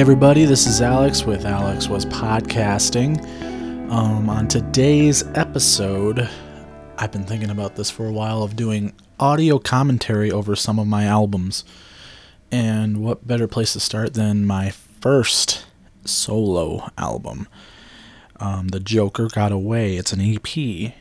Everybody, 0.00 0.46
this 0.46 0.66
is 0.66 0.80
Alex 0.80 1.24
with 1.24 1.44
Alex 1.44 1.86
Was 1.86 2.06
Podcasting. 2.06 3.22
Um, 3.90 4.30
on 4.30 4.48
today's 4.48 5.22
episode, 5.34 6.26
I've 6.96 7.12
been 7.12 7.24
thinking 7.24 7.50
about 7.50 7.76
this 7.76 7.90
for 7.90 8.06
a 8.06 8.10
while 8.10 8.42
of 8.42 8.56
doing 8.56 8.94
audio 9.20 9.58
commentary 9.58 10.30
over 10.30 10.56
some 10.56 10.78
of 10.78 10.86
my 10.86 11.04
albums. 11.04 11.64
And 12.50 13.04
what 13.04 13.26
better 13.26 13.46
place 13.46 13.74
to 13.74 13.80
start 13.80 14.14
than 14.14 14.46
my 14.46 14.70
first 14.70 15.66
solo 16.06 16.88
album? 16.96 17.46
Um, 18.36 18.68
the 18.68 18.80
Joker 18.80 19.28
Got 19.28 19.52
Away. 19.52 19.96
It's 19.96 20.14
an 20.14 20.22
EP. 20.22 20.56
It 20.56 20.94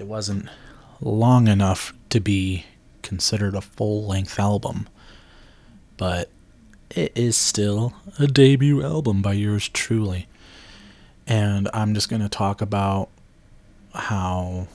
wasn't 0.00 0.48
long 1.00 1.46
enough 1.46 1.94
to 2.10 2.18
be 2.18 2.66
considered 3.02 3.54
a 3.54 3.60
full 3.60 4.04
length 4.04 4.40
album, 4.40 4.88
but 5.96 6.28
it 6.96 7.12
is 7.14 7.36
still 7.36 7.94
a 8.18 8.26
debut 8.26 8.82
album 8.82 9.22
by 9.22 9.32
yours 9.32 9.68
truly. 9.68 10.28
And 11.26 11.68
I'm 11.72 11.94
just 11.94 12.08
going 12.08 12.22
to 12.22 12.28
talk 12.28 12.60
about 12.60 13.08
how 13.94 14.68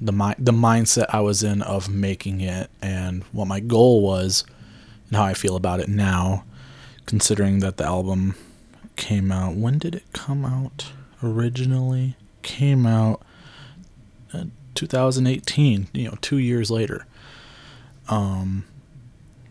the 0.00 0.12
mi- 0.12 0.34
the 0.38 0.52
mindset 0.52 1.06
I 1.10 1.20
was 1.20 1.42
in 1.42 1.62
of 1.62 1.88
making 1.88 2.40
it 2.40 2.70
and 2.82 3.22
what 3.32 3.46
my 3.46 3.60
goal 3.60 4.02
was 4.02 4.44
and 5.08 5.16
how 5.16 5.24
I 5.24 5.34
feel 5.34 5.56
about 5.56 5.80
it 5.80 5.88
now 5.88 6.44
considering 7.06 7.60
that 7.60 7.76
the 7.76 7.84
album 7.84 8.34
came 8.96 9.32
out 9.32 9.54
when 9.54 9.78
did 9.78 9.94
it 9.94 10.04
come 10.12 10.44
out 10.44 10.92
originally 11.22 12.16
came 12.42 12.86
out 12.86 13.22
uh, 14.32 14.44
2018 14.74 15.88
you 15.92 16.08
know 16.08 16.16
2 16.20 16.38
years 16.38 16.70
later 16.70 17.06
um 18.08 18.64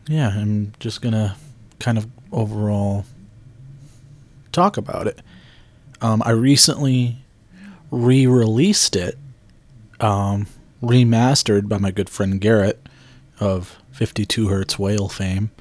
yeah 0.08 0.30
I'm 0.30 0.74
just 0.80 1.02
going 1.02 1.14
to 1.14 1.36
kind 1.80 1.98
of 1.98 2.08
overall 2.32 3.06
talk 4.52 4.78
about 4.78 5.08
it. 5.08 5.20
Um, 6.02 6.22
I 6.26 6.32
recently 6.32 7.18
re 7.92 8.28
released 8.28 8.96
it, 8.96 9.18
um, 10.00 10.48
remastered 10.82 11.68
by 11.68 11.78
my 11.78 11.92
good 11.92 12.10
friend 12.10 12.40
Garrett 12.40 12.88
of 13.40 13.78
52 13.92 14.48
Hertz 14.48 14.78
Whale 14.78 15.10
fame. 15.10 15.52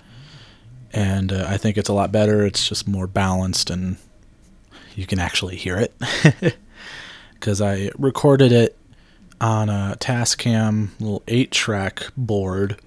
And 0.92 1.32
uh, 1.32 1.46
I 1.48 1.56
think 1.56 1.76
it's 1.78 1.88
a 1.88 1.94
lot 1.94 2.12
better. 2.12 2.44
It's 2.44 2.68
just 2.68 2.86
more 2.86 3.06
balanced 3.06 3.70
and 3.70 3.96
you 4.94 5.06
can 5.06 5.18
actually 5.18 5.56
hear 5.56 5.78
it. 5.78 6.56
Because 7.34 7.60
I 7.60 7.90
recorded 7.98 8.52
it 8.52 8.78
on 9.40 9.68
a 9.68 9.96
Tascam 9.98 10.90
little 11.00 11.24
8 11.26 11.50
track 11.50 12.04
board. 12.16 12.80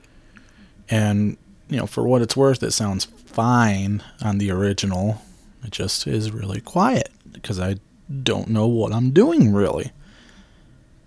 And, 0.89 1.35
you 1.67 1.75
know, 1.75 1.85
for 1.85 2.07
what 2.07 2.21
it's 2.21 2.37
worth, 2.37 2.63
it 2.63 2.71
sounds 2.71 3.09
fine 3.35 4.01
on 4.23 4.37
the 4.37 4.49
original. 4.49 5.21
It 5.63 5.71
just 5.71 6.07
is 6.07 6.31
really 6.31 6.61
quiet 6.61 7.09
because 7.33 7.59
I 7.59 7.75
don't 8.23 8.47
know 8.47 8.65
what 8.65 8.93
I'm 8.93 9.11
doing 9.11 9.51
really. 9.51 9.91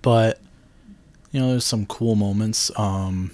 But 0.03 0.39
you 1.33 1.41
know, 1.41 1.51
there's 1.51 1.65
some 1.65 1.87
cool 1.87 2.17
moments. 2.17 2.71
Um, 2.79 3.31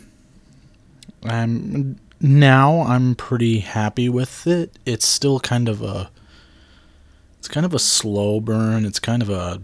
I'm 1.25 1.99
now 2.21 2.83
I'm 2.83 3.17
pretty 3.17 3.59
happy 3.59 4.09
with 4.09 4.47
it. 4.47 4.79
It's 4.87 5.07
still 5.07 5.41
kind 5.41 5.69
of 5.69 5.83
a 5.83 6.11
it's 7.41 7.49
kind 7.49 7.67
of 7.67 7.75
a 7.75 7.81
slow 7.81 8.41
burn. 8.41 8.85
It's 8.85 9.01
kind 9.01 9.23
of 9.23 9.29
a 9.29 9.61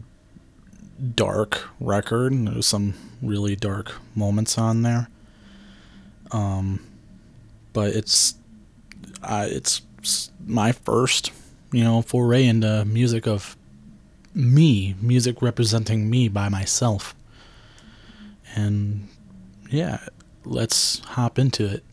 dark 1.14 1.68
record. 1.78 2.32
There's 2.34 2.66
some 2.66 2.94
really 3.22 3.54
dark 3.54 3.92
moments 4.16 4.58
on 4.58 4.82
there. 4.82 5.08
Um, 6.32 6.84
but 7.72 7.94
it's 7.94 8.34
uh, 9.22 9.46
it's 9.48 9.82
my 10.46 10.72
first, 10.72 11.30
you 11.72 11.84
know, 11.84 12.02
foray 12.02 12.46
into 12.46 12.84
music 12.84 13.26
of 13.26 13.56
me, 14.34 14.94
music 15.00 15.42
representing 15.42 16.08
me 16.08 16.28
by 16.28 16.48
myself. 16.48 17.14
And 18.54 19.08
yeah, 19.70 20.00
let's 20.44 21.00
hop 21.00 21.38
into 21.38 21.66
it. 21.66 21.84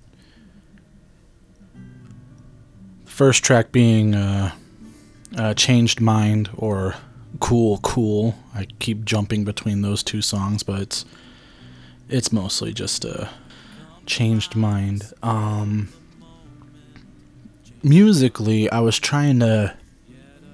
First 3.06 3.44
track 3.44 3.72
being 3.72 4.16
uh, 4.16 4.52
uh, 5.36 5.54
Changed 5.56 6.00
Mind 6.00 6.50
or 6.56 6.96
Cool 7.40 7.80
Cool. 7.80 8.36
I 8.54 8.68
keep 8.80 9.06
jumping 9.06 9.44
between 9.44 9.82
those 9.82 10.04
two 10.04 10.22
songs, 10.22 10.64
but 10.64 10.82
it's 10.82 11.06
it's 12.10 12.32
mostly 12.32 12.74
just 12.74 13.04
a 13.06 13.30
changed 14.06 14.56
mind. 14.56 15.12
Um, 15.22 15.90
musically, 17.84 18.70
I 18.70 18.80
was 18.80 19.00
trying 19.00 19.40
to 19.40 19.76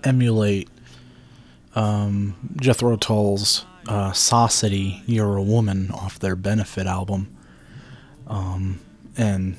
emulate 0.03 0.69
um, 1.75 2.35
Jethro 2.57 2.95
Tull's 2.97 3.66
uh, 3.88 4.11
Sossity, 4.11 5.01
You're 5.06 5.38
a 5.38 5.44
Woman 5.44 5.91
off 5.91 6.19
their 6.19 6.35
Benefit 6.35 6.88
album. 6.88 7.35
Um, 8.28 8.79
and 9.17 9.57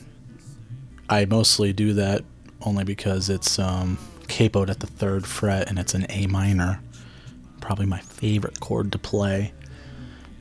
I 1.08 1.24
mostly 1.26 1.72
do 1.72 1.92
that 1.94 2.24
only 2.62 2.84
because 2.84 3.28
it's 3.28 3.58
um, 3.58 3.98
capoed 4.22 4.70
at 4.70 4.80
the 4.80 4.86
third 4.86 5.26
fret 5.26 5.68
and 5.68 5.78
it's 5.78 5.94
an 5.94 6.06
A 6.08 6.26
minor. 6.26 6.80
Probably 7.60 7.86
my 7.86 8.00
favorite 8.00 8.60
chord 8.60 8.92
to 8.92 8.98
play. 8.98 9.52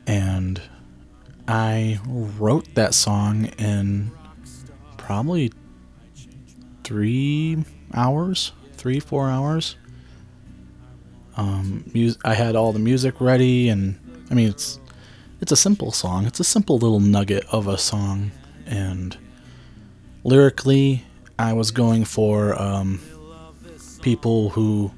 And 0.07 0.61
I 1.47 2.00
wrote 2.07 2.73
that 2.75 2.94
song 2.94 3.45
in 3.57 4.11
probably 4.97 5.51
three 6.83 7.63
hours, 7.94 8.51
three 8.73 8.99
four 8.99 9.29
hours. 9.29 9.75
Um, 11.35 11.89
I 12.23 12.33
had 12.33 12.55
all 12.55 12.73
the 12.73 12.79
music 12.79 13.19
ready, 13.19 13.69
and 13.69 13.99
I 14.29 14.33
mean 14.33 14.49
it's 14.49 14.79
it's 15.41 15.51
a 15.51 15.57
simple 15.57 15.91
song. 15.91 16.25
It's 16.25 16.39
a 16.39 16.43
simple 16.43 16.77
little 16.77 16.99
nugget 16.99 17.45
of 17.51 17.67
a 17.67 17.77
song, 17.77 18.31
and 18.66 19.17
lyrically, 20.23 21.03
I 21.39 21.53
was 21.53 21.72
going 21.72 22.05
for 22.05 22.59
um, 22.61 22.99
people 24.01 24.49
who 24.49 24.91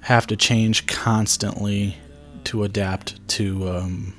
have 0.00 0.26
to 0.26 0.36
change 0.36 0.86
constantly 0.86 1.96
to 2.44 2.64
adapt 2.64 3.26
to 3.28 3.68
um, 3.68 4.14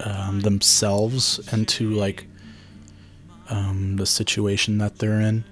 um, 0.00 0.40
themselves 0.40 1.40
and 1.52 1.66
to 1.68 1.90
like 1.90 2.26
um, 3.50 3.96
the 3.96 4.06
situation 4.06 4.78
that 4.78 4.98
they're 4.98 5.20
in, 5.20 5.44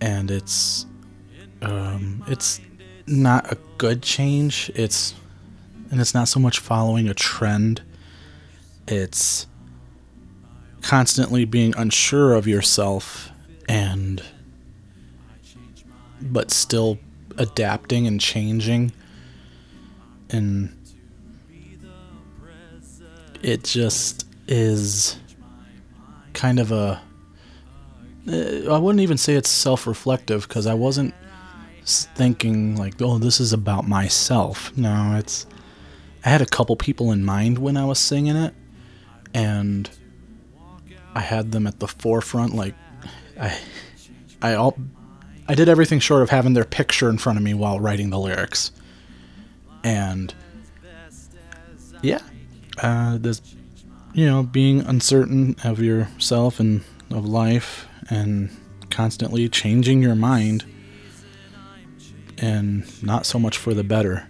and 0.00 0.30
it's 0.30 0.86
um, 1.62 2.24
it's 2.26 2.60
not 3.06 3.50
a 3.52 3.58
good 3.78 4.02
change. 4.02 4.70
It's 4.74 5.14
and 5.90 6.00
it's 6.00 6.14
not 6.14 6.28
so 6.28 6.40
much 6.40 6.58
following 6.58 7.08
a 7.08 7.14
trend. 7.14 7.82
It's 8.88 9.46
constantly 10.82 11.44
being 11.44 11.74
unsure 11.76 12.34
of 12.34 12.46
yourself 12.46 13.30
and 13.68 14.22
but 16.20 16.50
still 16.50 16.98
adapting 17.36 18.06
and 18.06 18.20
changing 18.20 18.92
and 20.30 20.72
it 23.42 23.64
just 23.64 24.26
is 24.48 25.18
kind 26.32 26.58
of 26.58 26.72
a 26.72 27.02
I 28.28 28.78
wouldn't 28.78 29.02
even 29.02 29.18
say 29.18 29.34
it's 29.34 29.48
self-reflective 29.48 30.48
because 30.48 30.66
I 30.66 30.74
wasn't 30.74 31.14
thinking 31.84 32.74
like, 32.74 33.00
oh, 33.00 33.18
this 33.18 33.38
is 33.38 33.52
about 33.52 33.86
myself. 33.86 34.76
No, 34.76 35.16
it's 35.16 35.46
I 36.24 36.30
had 36.30 36.42
a 36.42 36.46
couple 36.46 36.74
people 36.74 37.12
in 37.12 37.24
mind 37.24 37.58
when 37.58 37.76
I 37.76 37.84
was 37.84 38.00
singing 38.00 38.34
it, 38.34 38.52
and 39.32 39.88
I 41.14 41.20
had 41.20 41.52
them 41.52 41.68
at 41.68 41.78
the 41.78 41.86
forefront. 41.86 42.52
Like, 42.52 42.74
I, 43.38 43.56
I 44.42 44.54
all, 44.54 44.76
I 45.46 45.54
did 45.54 45.68
everything 45.68 46.00
short 46.00 46.22
of 46.22 46.30
having 46.30 46.54
their 46.54 46.64
picture 46.64 47.08
in 47.08 47.18
front 47.18 47.38
of 47.38 47.44
me 47.44 47.54
while 47.54 47.78
writing 47.78 48.10
the 48.10 48.18
lyrics, 48.18 48.72
and 49.84 50.34
yeah, 52.02 52.22
uh, 52.78 53.18
this, 53.18 53.40
you 54.12 54.26
know, 54.26 54.42
being 54.42 54.80
uncertain 54.80 55.54
of 55.62 55.80
yourself 55.80 56.58
and 56.58 56.82
of 57.12 57.24
life 57.24 57.86
and 58.10 58.50
constantly 58.90 59.48
changing 59.48 60.02
your 60.02 60.14
mind 60.14 60.64
and 62.38 63.02
not 63.02 63.26
so 63.26 63.38
much 63.38 63.56
for 63.56 63.74
the 63.74 63.84
better. 63.84 64.28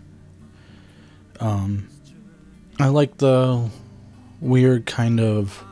Um, 1.40 1.88
I 2.78 2.88
like 2.88 3.18
the 3.18 3.70
weird 4.40 4.86
kind 4.86 5.20
of 5.20 5.64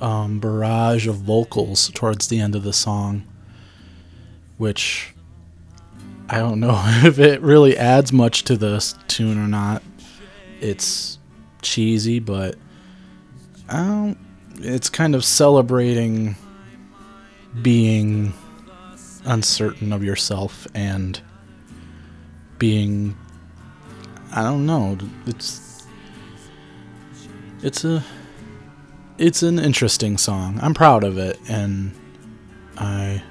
um, 0.00 0.40
barrage 0.40 1.06
of 1.06 1.16
vocals 1.16 1.90
towards 1.94 2.28
the 2.28 2.40
end 2.40 2.54
of 2.54 2.62
the 2.62 2.72
song, 2.72 3.26
which 4.58 5.14
I 6.28 6.38
don't 6.38 6.60
know 6.60 6.80
if 7.04 7.18
it 7.18 7.40
really 7.40 7.76
adds 7.76 8.12
much 8.12 8.44
to 8.44 8.56
the 8.56 8.84
tune 9.08 9.38
or 9.38 9.48
not. 9.48 9.82
It's 10.60 11.18
cheesy, 11.60 12.18
but 12.18 12.56
it's 14.58 14.88
kind 14.88 15.14
of 15.14 15.24
celebrating 15.24 16.36
being 17.60 18.32
uncertain 19.24 19.92
of 19.92 20.02
yourself 20.02 20.66
and 20.74 21.20
being 22.58 23.16
I 24.34 24.42
don't 24.42 24.64
know, 24.64 24.96
it's 25.26 25.86
it's 27.62 27.84
a 27.84 28.02
it's 29.18 29.42
an 29.42 29.58
interesting 29.58 30.16
song. 30.16 30.58
I'm 30.62 30.74
proud 30.74 31.04
of 31.04 31.18
it 31.18 31.38
and 31.48 31.92
I 32.78 33.22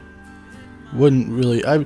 wouldn't 0.94 1.30
really 1.30 1.66
I 1.66 1.86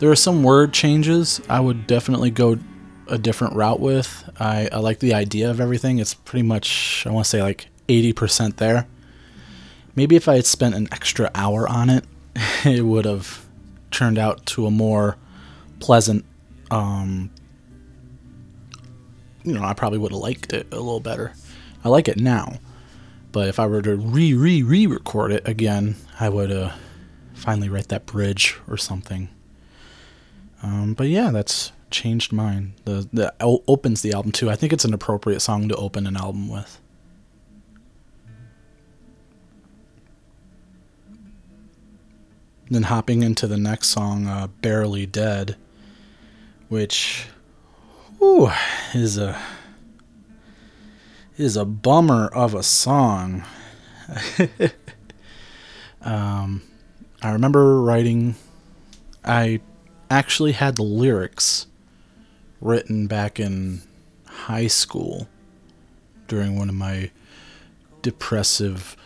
there 0.00 0.10
are 0.10 0.16
some 0.16 0.42
word 0.42 0.72
changes 0.72 1.40
I 1.48 1.60
would 1.60 1.86
definitely 1.86 2.30
go 2.30 2.58
a 3.06 3.18
different 3.18 3.54
route 3.54 3.80
with. 3.80 4.28
I, 4.38 4.68
I 4.70 4.78
like 4.78 4.98
the 4.98 5.14
idea 5.14 5.50
of 5.50 5.60
everything. 5.60 5.98
It's 5.98 6.14
pretty 6.14 6.42
much 6.42 7.04
I 7.06 7.10
want 7.10 7.24
to 7.24 7.30
say 7.30 7.42
like 7.42 7.68
80% 7.88 8.56
there. 8.56 8.86
Maybe 9.98 10.14
if 10.14 10.28
I 10.28 10.36
had 10.36 10.46
spent 10.46 10.76
an 10.76 10.86
extra 10.92 11.28
hour 11.34 11.68
on 11.68 11.90
it, 11.90 12.04
it 12.64 12.84
would 12.84 13.04
have 13.04 13.44
turned 13.90 14.16
out 14.16 14.46
to 14.46 14.64
a 14.66 14.70
more 14.70 15.16
pleasant 15.80 16.24
um, 16.70 17.30
you 19.42 19.54
know, 19.54 19.64
I 19.64 19.74
probably 19.74 19.98
would 19.98 20.12
have 20.12 20.20
liked 20.20 20.52
it 20.52 20.68
a 20.70 20.76
little 20.76 21.00
better. 21.00 21.32
I 21.82 21.88
like 21.88 22.06
it 22.06 22.16
now, 22.16 22.58
but 23.32 23.48
if 23.48 23.58
I 23.58 23.66
were 23.66 23.82
to 23.82 23.96
re 23.96 24.34
re 24.34 24.62
re 24.62 24.86
record 24.86 25.32
it 25.32 25.48
again, 25.48 25.96
I 26.20 26.28
would 26.28 26.52
uh, 26.52 26.70
finally 27.34 27.68
write 27.68 27.88
that 27.88 28.06
bridge 28.06 28.56
or 28.68 28.76
something. 28.76 29.28
Um, 30.62 30.94
but 30.94 31.08
yeah, 31.08 31.32
that's 31.32 31.72
changed 31.90 32.32
mine. 32.32 32.74
The 32.84 33.08
the 33.12 33.34
opens 33.40 34.02
the 34.02 34.12
album 34.12 34.30
too. 34.30 34.48
I 34.48 34.54
think 34.54 34.72
it's 34.72 34.84
an 34.84 34.94
appropriate 34.94 35.40
song 35.40 35.68
to 35.68 35.74
open 35.74 36.06
an 36.06 36.16
album 36.16 36.48
with. 36.48 36.80
Then 42.70 42.84
hopping 42.84 43.22
into 43.22 43.46
the 43.46 43.56
next 43.56 43.88
song, 43.88 44.26
uh, 44.26 44.48
"Barely 44.60 45.06
Dead," 45.06 45.56
which, 46.68 47.26
ooh, 48.22 48.50
is 48.94 49.16
a 49.16 49.40
is 51.38 51.56
a 51.56 51.64
bummer 51.64 52.26
of 52.26 52.54
a 52.54 52.62
song. 52.62 53.44
um, 56.02 56.62
I 57.22 57.30
remember 57.30 57.80
writing. 57.80 58.34
I 59.24 59.60
actually 60.10 60.52
had 60.52 60.76
the 60.76 60.82
lyrics 60.82 61.66
written 62.60 63.06
back 63.06 63.38
in 63.38 63.82
high 64.26 64.66
school 64.66 65.28
during 66.26 66.58
one 66.58 66.68
of 66.68 66.74
my 66.74 67.10
depressive 68.02 68.96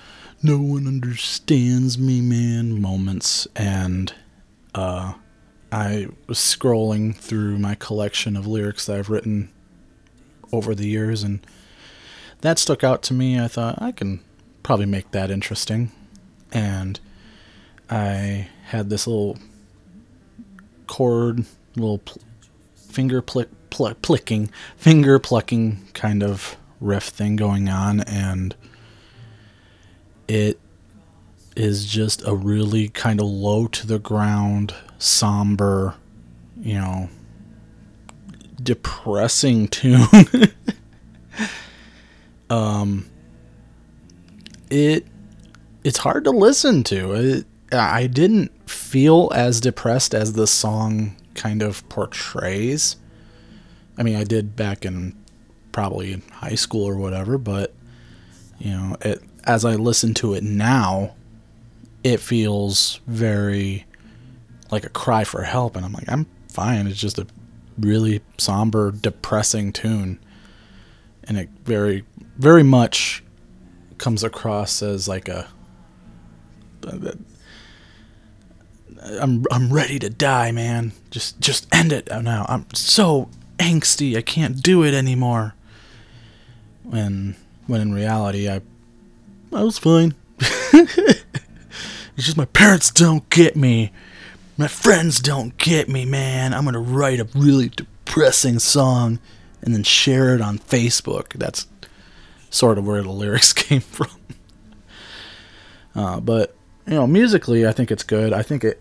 no 0.43 0.59
one 0.59 0.87
understands 0.87 1.99
me 1.99 2.21
man 2.21 2.81
moments. 2.81 3.47
And 3.55 4.13
uh, 4.75 5.15
i 5.71 6.07
was 6.27 6.39
scrolling 6.39 7.15
through 7.17 7.59
my 7.59 7.75
collection 7.75 8.37
of 8.37 8.47
lyrics 8.47 8.85
that 8.87 8.99
i've 8.99 9.09
written 9.09 9.51
over 10.53 10.75
the 10.75 10.87
years 10.87 11.23
and 11.23 11.47
that 12.43 12.59
stuck 12.59 12.83
out 12.83 13.03
to 13.05 13.15
me. 13.15 13.39
I 13.39 13.49
thought 13.49 13.81
i 13.81 13.93
can 13.93 14.21
probably 14.63 14.87
make 14.87 15.11
that 15.13 15.31
interesting. 15.31 15.91
And 16.53 16.99
i 17.91 18.49
had 18.65 18.91
this 18.91 19.07
little 19.07 19.39
chord 20.87 21.45
little 21.77 21.99
pl- 21.99 22.21
finger 22.75 23.23
plick, 23.23 23.49
pl- 23.71 23.95
finger 24.77 25.19
plucking 25.19 25.89
kind 25.95 26.23
of 26.23 26.57
riff 26.81 27.05
thing 27.05 27.37
going 27.37 27.69
on, 27.69 28.01
and 28.01 28.55
it 30.29 30.59
is 31.57 31.87
just 31.87 32.27
a 32.27 32.35
really 32.35 32.89
kind 32.89 33.21
of 33.21 33.27
low 33.27 33.67
to 33.67 33.87
the 33.87 33.99
ground, 33.99 34.75
somber, 34.99 35.95
you 36.61 36.75
know, 36.75 37.09
depressing 38.63 39.69
tune. 39.69 40.07
um, 42.51 43.09
it 44.71 45.07
it's 45.85 45.99
hard 45.99 46.25
to 46.25 46.31
listen 46.31 46.85
to. 46.85 47.13
It, 47.13 47.47
I 47.73 48.07
didn't 48.07 48.53
feel 48.69 49.31
as 49.35 49.61
depressed 49.61 50.15
as 50.15 50.35
the 50.35 50.47
song 50.47 51.17
kind 51.35 51.63
of 51.63 51.87
portrays. 51.89 52.97
I 53.99 54.03
mean, 54.03 54.17
I 54.17 54.25
did 54.25 54.55
back 54.55 54.85
in 54.85 55.17
probably 55.73 56.23
high 56.33 56.55
school 56.55 56.85
or 56.85 56.97
whatever, 56.97 57.39
but 57.39 57.75
you 58.59 58.71
know, 58.71 58.97
it, 59.01 59.23
as 59.45 59.65
I 59.65 59.75
listen 59.75 60.15
to 60.15 60.35
it 60.35 60.43
now, 60.43 61.15
it 62.05 62.21
feels 62.21 63.01
very 63.07 63.87
like 64.71 64.85
a 64.85 64.91
cry 64.91 65.25
for 65.25 65.43
help, 65.43 65.77
and 65.77 65.85
I'm 65.85 65.93
like, 65.93 66.11
I'm 66.11 66.27
fine. 66.49 66.87
It's 66.87 66.99
just 66.99 67.19
a 67.19 67.27
really 67.79 68.21
somber, 68.39 68.91
depressing 68.91 69.73
tune, 69.73 70.19
and 71.25 71.39
it 71.39 71.49
very, 71.65 72.05
very 72.37 72.63
much 72.63 73.23
comes 73.99 74.25
across 74.25 74.83
as 74.83 75.07
like 75.07 75.29
a 75.29 75.49
I'm 79.03 79.45
I'm 79.51 79.73
ready 79.73 79.99
to 79.99 80.11
die, 80.11 80.53
man. 80.53 80.93
Just 81.11 81.41
just 81.41 81.73
end 81.75 81.93
it 81.93 82.09
now. 82.11 82.47
I'm 82.49 82.67
so 82.75 83.29
angsty. 83.59 84.17
I 84.17 84.23
can't 84.23 84.63
do 84.63 84.83
it 84.83 84.95
anymore. 84.95 85.55
When 86.83 87.37
when 87.67 87.81
in 87.81 87.93
reality 87.93 88.49
I 88.49 88.61
I 89.55 89.63
was 89.63 89.79
fine. 89.79 90.15
it's 90.41 91.25
just 92.17 92.37
my 92.37 92.47
parents 92.47 92.91
don't 92.91 93.29
get 93.31 93.57
me. 93.57 93.93
My 94.57 94.69
friends 94.69 95.21
don't 95.21 95.57
get 95.59 95.89
me, 95.89 96.05
man. 96.05 96.55
I'm 96.55 96.65
to 96.73 96.79
write 96.79 97.21
a 97.21 97.29
really 97.35 97.69
depressing 97.69 98.59
song 98.59 99.19
and 99.61 99.75
then 99.75 99.83
share 99.83 100.35
it 100.35 100.41
on 100.41 100.59
Facebook. 100.59 101.35
That's 101.35 101.67
sort 102.51 102.79
of 102.79 102.87
where 102.87 103.03
the 103.03 103.11
lyrics 103.11 103.53
came 103.53 103.81
from. 103.81 104.11
Uh, 105.95 106.21
but 106.21 106.55
you 106.87 106.95
know, 106.95 107.07
musically, 107.07 107.67
I 107.67 107.73
think 107.73 107.91
it's 107.91 108.03
good. 108.03 108.33
I 108.33 108.43
think 108.43 108.65
it 108.65 108.81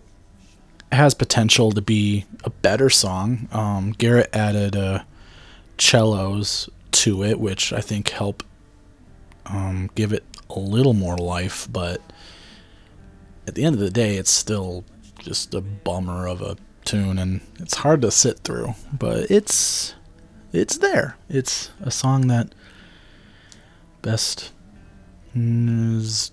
has 0.90 1.14
potential 1.14 1.72
to 1.72 1.82
be 1.82 2.24
a 2.44 2.50
better 2.50 2.90
song. 2.90 3.48
Um, 3.52 3.92
Garrett 3.92 4.30
added 4.34 4.76
uh, 4.76 5.02
cellos 5.78 6.68
to 6.92 7.22
it, 7.24 7.38
which 7.38 7.72
I 7.72 7.80
think 7.80 8.10
help 8.10 8.42
um, 9.46 9.90
give 9.94 10.12
it 10.12 10.24
a 10.56 10.60
little 10.60 10.94
more 10.94 11.16
life. 11.16 11.68
But 11.70 12.00
at 13.46 13.54
the 13.54 13.64
end 13.64 13.74
of 13.74 13.80
the 13.80 13.90
day, 13.90 14.16
it's 14.16 14.30
still 14.30 14.84
just 15.18 15.54
a 15.54 15.60
bummer 15.60 16.26
of 16.26 16.42
a 16.42 16.56
tune, 16.84 17.18
and 17.18 17.40
it's 17.58 17.76
hard 17.78 18.02
to 18.02 18.10
sit 18.10 18.40
through. 18.40 18.74
But 18.92 19.30
it's 19.30 19.94
it's 20.52 20.78
there. 20.78 21.16
It's 21.28 21.70
a 21.80 21.90
song 21.90 22.28
that 22.28 22.54
best 24.02 24.52
is 25.34 26.30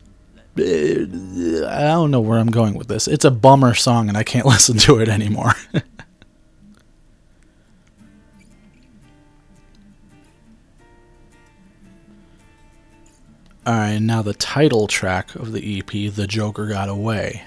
I 0.57 1.83
don't 1.87 2.11
know 2.11 2.19
where 2.19 2.39
I'm 2.39 2.51
going 2.51 2.73
with 2.73 2.87
this. 2.87 3.07
It's 3.07 3.23
a 3.23 3.31
bummer 3.31 3.73
song 3.73 4.09
and 4.09 4.17
I 4.17 4.23
can't 4.23 4.45
listen 4.45 4.77
to 4.79 4.99
it 4.99 5.07
anymore. 5.07 5.53
Alright, 13.67 14.01
now 14.01 14.21
the 14.21 14.33
title 14.33 14.87
track 14.87 15.35
of 15.35 15.51
the 15.51 15.79
EP, 15.79 16.13
The 16.13 16.27
Joker 16.27 16.67
Got 16.67 16.89
Away. 16.89 17.43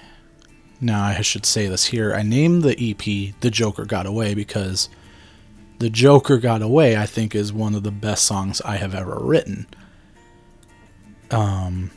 Now, 0.80 1.04
I 1.04 1.22
should 1.22 1.46
say 1.46 1.68
this 1.68 1.86
here. 1.86 2.12
I 2.12 2.22
named 2.22 2.62
the 2.62 2.76
EP 2.78 3.34
The 3.40 3.50
Joker 3.50 3.84
Got 3.84 4.04
Away 4.06 4.34
because 4.34 4.88
The 5.78 5.88
Joker 5.88 6.36
Got 6.38 6.60
Away, 6.60 6.96
I 6.96 7.06
think, 7.06 7.34
is 7.34 7.52
one 7.52 7.74
of 7.74 7.82
the 7.82 7.90
best 7.90 8.24
songs 8.24 8.60
I 8.60 8.76
have 8.76 8.94
ever 8.94 9.18
written. 9.20 9.66
Um, 11.30 11.90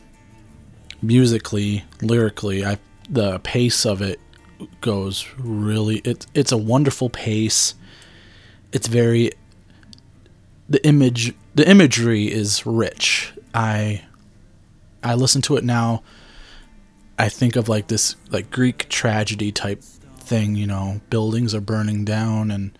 musically, 1.01 1.83
lyrically, 2.01 2.65
I 2.65 2.77
the 3.09 3.39
pace 3.39 3.85
of 3.85 4.01
it 4.01 4.19
goes 4.81 5.27
really 5.37 5.97
it's 5.97 6.25
it's 6.33 6.51
a 6.51 6.57
wonderful 6.57 7.09
pace. 7.09 7.75
It's 8.71 8.87
very 8.87 9.31
the 10.69 10.85
image 10.87 11.33
the 11.53 11.69
imagery 11.69 12.31
is 12.31 12.65
rich. 12.65 13.33
I 13.55 14.03
I 15.01 15.15
listen 15.15 15.41
to 15.43 15.55
it 15.55 15.63
now. 15.63 16.03
I 17.17 17.29
think 17.29 17.55
of 17.55 17.69
like 17.69 17.87
this 17.87 18.17
like 18.29 18.51
Greek 18.51 18.89
tragedy 18.89 19.51
type 19.53 19.81
thing, 19.81 20.55
you 20.55 20.67
know, 20.67 20.99
buildings 21.09 21.55
are 21.55 21.61
burning 21.61 22.03
down 22.03 22.51
and 22.51 22.77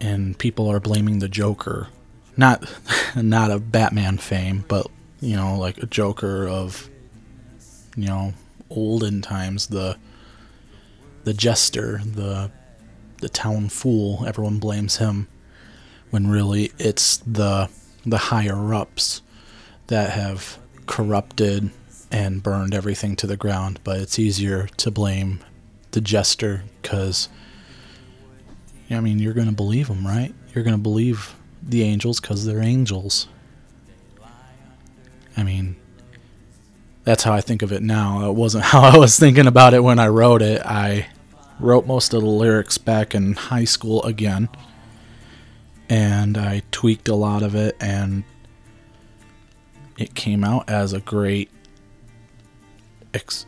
and 0.00 0.36
people 0.36 0.68
are 0.68 0.80
blaming 0.80 1.20
the 1.20 1.28
Joker. 1.28 1.88
Not 2.36 2.68
not 3.16 3.52
of 3.52 3.70
Batman 3.70 4.18
fame, 4.18 4.64
but 4.66 4.88
you 5.20 5.36
know, 5.36 5.56
like 5.56 5.78
a 5.78 5.86
Joker 5.86 6.48
of, 6.48 6.90
you 7.94 8.08
know, 8.08 8.34
olden 8.68 9.22
times, 9.22 9.68
the 9.68 9.96
the 11.22 11.34
jester, 11.34 12.00
the 12.04 12.50
the 13.20 13.28
town 13.28 13.68
fool. 13.68 14.24
Everyone 14.26 14.58
blames 14.58 14.96
him, 14.96 15.28
when 16.10 16.26
really 16.28 16.72
it's 16.78 17.18
the 17.18 17.68
the 18.04 18.18
higher 18.18 18.74
ups 18.74 19.22
that 19.88 20.10
have 20.10 20.58
corrupted 20.86 21.70
and 22.10 22.42
burned 22.42 22.74
everything 22.74 23.16
to 23.16 23.26
the 23.26 23.36
ground. 23.36 23.80
But 23.84 24.00
it's 24.00 24.18
easier 24.18 24.68
to 24.78 24.90
blame 24.90 25.40
the 25.92 26.00
jester 26.00 26.64
because, 26.82 27.28
I 28.90 29.00
mean, 29.00 29.18
you're 29.18 29.34
going 29.34 29.48
to 29.48 29.54
believe 29.54 29.88
them, 29.88 30.06
right? 30.06 30.34
You're 30.54 30.64
going 30.64 30.76
to 30.76 30.82
believe 30.82 31.34
the 31.62 31.82
angels 31.82 32.20
because 32.20 32.44
they're 32.46 32.62
angels. 32.62 33.28
I 35.36 35.42
mean, 35.42 35.76
that's 37.04 37.22
how 37.22 37.32
I 37.32 37.40
think 37.40 37.62
of 37.62 37.72
it 37.72 37.82
now. 37.82 38.28
It 38.28 38.34
wasn't 38.34 38.64
how 38.66 38.80
I 38.80 38.98
was 38.98 39.18
thinking 39.18 39.46
about 39.46 39.74
it 39.74 39.82
when 39.82 39.98
I 39.98 40.08
wrote 40.08 40.42
it. 40.42 40.62
I 40.64 41.06
wrote 41.58 41.86
most 41.86 42.14
of 42.14 42.22
the 42.22 42.28
lyrics 42.28 42.78
back 42.78 43.14
in 43.14 43.34
high 43.34 43.64
school 43.64 44.02
again, 44.04 44.48
and 45.90 46.38
I 46.38 46.62
tweaked 46.70 47.08
a 47.08 47.14
lot 47.14 47.42
of 47.42 47.54
it, 47.54 47.76
and 47.80 48.24
it 49.98 50.14
came 50.14 50.42
out 50.42 50.70
as 50.70 50.94
a 50.94 51.00
great. 51.00 51.50
Ex- 53.12 53.44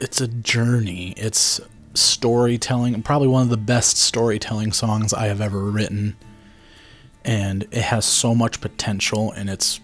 it's 0.00 0.20
a 0.20 0.28
journey. 0.28 1.14
It's 1.16 1.58
storytelling, 1.94 3.00
probably 3.02 3.28
one 3.28 3.42
of 3.42 3.48
the 3.48 3.56
best 3.56 3.96
storytelling 3.96 4.72
songs 4.72 5.14
I 5.14 5.28
have 5.28 5.40
ever 5.40 5.60
written, 5.60 6.16
and 7.24 7.62
it 7.70 7.82
has 7.82 8.04
so 8.04 8.34
much 8.34 8.60
potential, 8.60 9.32
and 9.32 9.48
it's. 9.48 9.80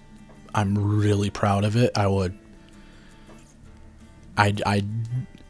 I'm 0.52 0.76
really 0.98 1.30
proud 1.30 1.64
of 1.64 1.76
it. 1.76 1.96
I 1.96 2.08
would 2.08 2.36
I, 4.40 4.54
I, 4.64 4.84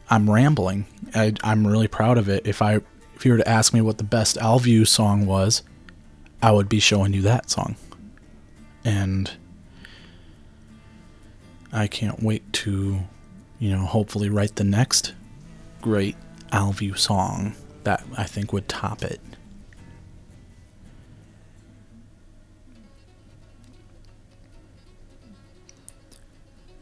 I'm 0.09 0.29
rambling. 0.29 0.85
I, 1.15 1.33
I'm 1.43 1.65
really 1.65 1.87
proud 1.87 2.17
of 2.17 2.27
it. 2.27 2.45
If 2.45 2.61
I, 2.61 2.81
if 3.15 3.25
you 3.25 3.31
were 3.31 3.37
to 3.37 3.47
ask 3.47 3.73
me 3.73 3.79
what 3.79 3.97
the 3.97 4.03
best 4.03 4.35
Alvu 4.35 4.85
song 4.85 5.25
was, 5.25 5.63
I 6.41 6.51
would 6.51 6.69
be 6.69 6.79
showing 6.79 7.13
you 7.13 7.21
that 7.23 7.49
song. 7.49 7.75
And 8.83 9.31
I 11.71 11.87
can't 11.87 12.21
wait 12.21 12.51
to, 12.53 13.01
you 13.59 13.71
know, 13.71 13.85
hopefully 13.85 14.29
write 14.29 14.55
the 14.55 14.63
next 14.63 15.13
great 15.81 16.15
Alvu 16.51 16.97
song 16.97 17.53
that 17.83 18.03
I 18.17 18.23
think 18.23 18.51
would 18.53 18.67
top 18.67 19.03
it. 19.03 19.21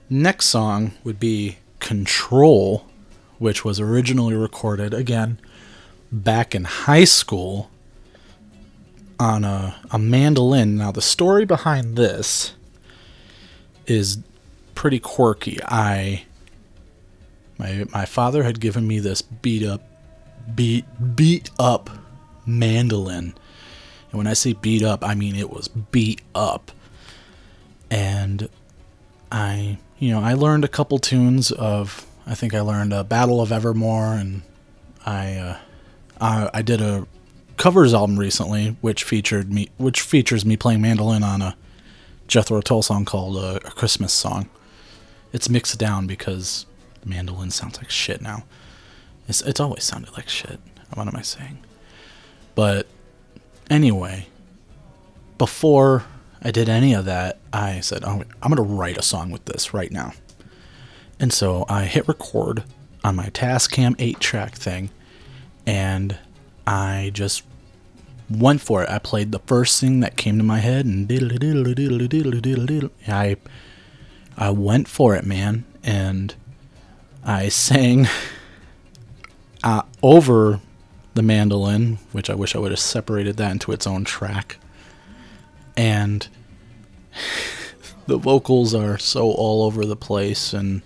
Next 0.09 0.47
song 0.47 0.93
would 1.03 1.19
be 1.19 1.57
Control, 1.79 2.85
which 3.37 3.63
was 3.63 3.79
originally 3.79 4.33
recorded 4.33 4.93
again 4.93 5.39
back 6.11 6.55
in 6.55 6.63
high 6.63 7.03
school 7.03 7.69
on 9.19 9.43
a, 9.43 9.75
a 9.91 9.99
mandolin. 9.99 10.77
Now, 10.77 10.91
the 10.91 11.01
story 11.01 11.45
behind 11.45 11.95
this 11.95 12.53
is 13.85 14.19
pretty 14.75 14.99
quirky. 14.99 15.59
I 15.65 16.23
my 17.57 17.85
my 17.91 18.05
father 18.05 18.43
had 18.43 18.61
given 18.61 18.87
me 18.87 18.99
this 18.99 19.21
beat 19.21 19.65
up 19.65 19.81
beat 20.55 20.85
beat 21.15 21.49
up 21.59 21.89
mandolin. 22.45 23.33
And 24.11 24.17
when 24.17 24.27
I 24.27 24.33
say 24.33 24.53
beat 24.53 24.83
up, 24.83 25.03
I 25.03 25.15
mean 25.15 25.35
it 25.35 25.49
was 25.49 25.67
beat 25.67 26.21
up. 26.33 26.71
And 27.91 28.47
I 29.31 29.79
you 29.99 30.11
know, 30.11 30.21
I 30.21 30.33
learned 30.33 30.63
a 30.63 30.69
couple 30.69 30.97
tunes 30.97 31.51
of. 31.51 32.05
I 32.25 32.35
think 32.35 32.53
I 32.53 32.61
learned 32.61 32.93
a 32.93 33.03
"Battle 33.03 33.41
of 33.41 33.51
Evermore" 33.51 34.13
and 34.13 34.43
I, 35.05 35.35
uh, 35.35 35.57
I 36.21 36.49
I 36.53 36.61
did 36.61 36.79
a 36.79 37.05
covers 37.59 37.93
album 37.93 38.17
recently, 38.17 38.77
which 38.81 39.03
featured 39.03 39.51
me, 39.51 39.69
which 39.77 40.01
features 40.01 40.45
me 40.45 40.57
playing 40.57 40.81
mandolin 40.81 41.23
on 41.23 41.43
a 41.43 41.55
Jethro 42.27 42.61
Tull 42.61 42.81
song 42.81 43.05
called 43.05 43.37
uh, 43.37 43.59
"A 43.63 43.71
Christmas 43.71 44.13
Song." 44.13 44.49
It's 45.31 45.49
mixed 45.49 45.77
down 45.77 46.07
because 46.07 46.65
the 47.01 47.09
mandolin 47.09 47.51
sounds 47.51 47.77
like 47.77 47.91
shit 47.91 48.21
now. 48.21 48.45
It's 49.27 49.41
it's 49.41 49.59
always 49.59 49.83
sounded 49.83 50.13
like 50.13 50.29
shit. 50.29 50.59
What 50.95 51.07
am 51.07 51.15
I 51.15 51.21
saying? 51.21 51.59
But 52.55 52.87
anyway, 53.69 54.27
before 55.37 56.05
I 56.41 56.51
did 56.51 56.69
any 56.69 56.93
of 56.93 57.05
that, 57.05 57.37
I 57.53 57.81
said, 57.81 58.03
oh, 58.03 58.23
I'm 58.41 58.51
going 58.51 58.55
to 58.55 58.73
write 58.73 58.97
a 58.97 59.03
song 59.03 59.29
with 59.29 59.45
this 59.45 59.73
right 59.73 59.91
now. 59.91 60.13
And 61.19 61.31
so 61.31 61.65
I 61.69 61.83
hit 61.83 62.07
record 62.07 62.63
on 63.03 63.15
my 63.15 63.27
Tascam 63.27 63.95
8 63.99 64.19
track 64.19 64.55
thing, 64.55 64.89
and 65.65 66.17
I 66.69 67.09
just 67.13 67.43
went 68.29 68.61
for 68.61 68.83
it. 68.83 68.89
I 68.89 68.99
played 68.99 69.31
the 69.31 69.39
first 69.39 69.81
thing 69.81 70.01
that 70.01 70.17
came 70.17 70.37
to 70.37 70.43
my 70.43 70.59
head, 70.59 70.85
and 70.85 71.11
I, 73.07 73.35
I 74.37 74.49
went 74.51 74.87
for 74.87 75.15
it, 75.15 75.25
man. 75.25 75.65
And 75.83 76.35
I 77.23 77.49
sang 77.49 78.07
uh, 79.63 79.81
over 80.03 80.59
the 81.15 81.23
mandolin, 81.23 81.97
which 82.11 82.29
I 82.29 82.35
wish 82.35 82.55
I 82.55 82.59
would 82.59 82.71
have 82.71 82.79
separated 82.79 83.37
that 83.37 83.51
into 83.51 83.71
its 83.71 83.87
own 83.87 84.03
track 84.03 84.57
and 85.79 86.27
the 88.07 88.17
vocals 88.17 88.75
are 88.75 88.97
so 88.97 89.31
all 89.31 89.63
over 89.63 89.85
the 89.85 89.95
place 89.95 90.53
and 90.53 90.81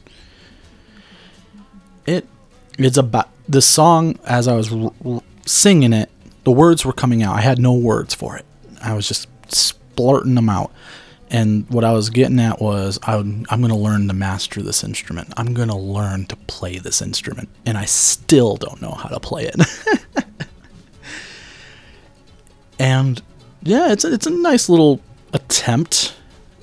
it 2.05 2.27
it's 2.77 2.97
about 2.97 3.29
the 3.49 3.61
song 3.61 4.19
as 4.25 4.47
I 4.47 4.55
was 4.55 4.71
r- 4.71 4.91
r- 5.03 5.21
singing 5.45 5.93
it 5.93 6.09
the 6.43 6.51
words 6.51 6.85
were 6.85 6.93
coming 6.93 7.23
out 7.23 7.35
I 7.35 7.41
had 7.41 7.59
no 7.59 7.73
words 7.73 8.13
for 8.13 8.37
it 8.37 8.45
I 8.81 8.93
was 8.93 9.07
just 9.07 9.27
splurting 9.49 10.35
them 10.35 10.49
out 10.49 10.71
and 11.29 11.67
what 11.69 11.83
I 11.83 11.93
was 11.93 12.09
getting 12.09 12.39
at 12.39 12.61
was 12.61 12.99
I 13.03 13.15
am 13.15 13.45
I'm 13.49 13.61
going 13.61 13.71
to 13.71 13.77
learn 13.77 14.07
to 14.07 14.13
master 14.13 14.61
this 14.61 14.83
instrument 14.83 15.33
I'm 15.37 15.53
going 15.53 15.69
to 15.69 15.77
learn 15.77 16.25
to 16.27 16.35
play 16.35 16.79
this 16.79 17.01
instrument 17.01 17.49
and 17.65 17.77
I 17.77 17.85
still 17.85 18.55
don't 18.55 18.81
know 18.81 18.91
how 18.91 19.09
to 19.09 19.19
play 19.19 19.45
it 19.45 19.55
and 22.79 23.21
yeah, 23.63 23.91
it's 23.91 24.03
a, 24.03 24.13
it's 24.13 24.27
a 24.27 24.31
nice 24.31 24.69
little 24.69 24.99
attempt. 25.31 26.15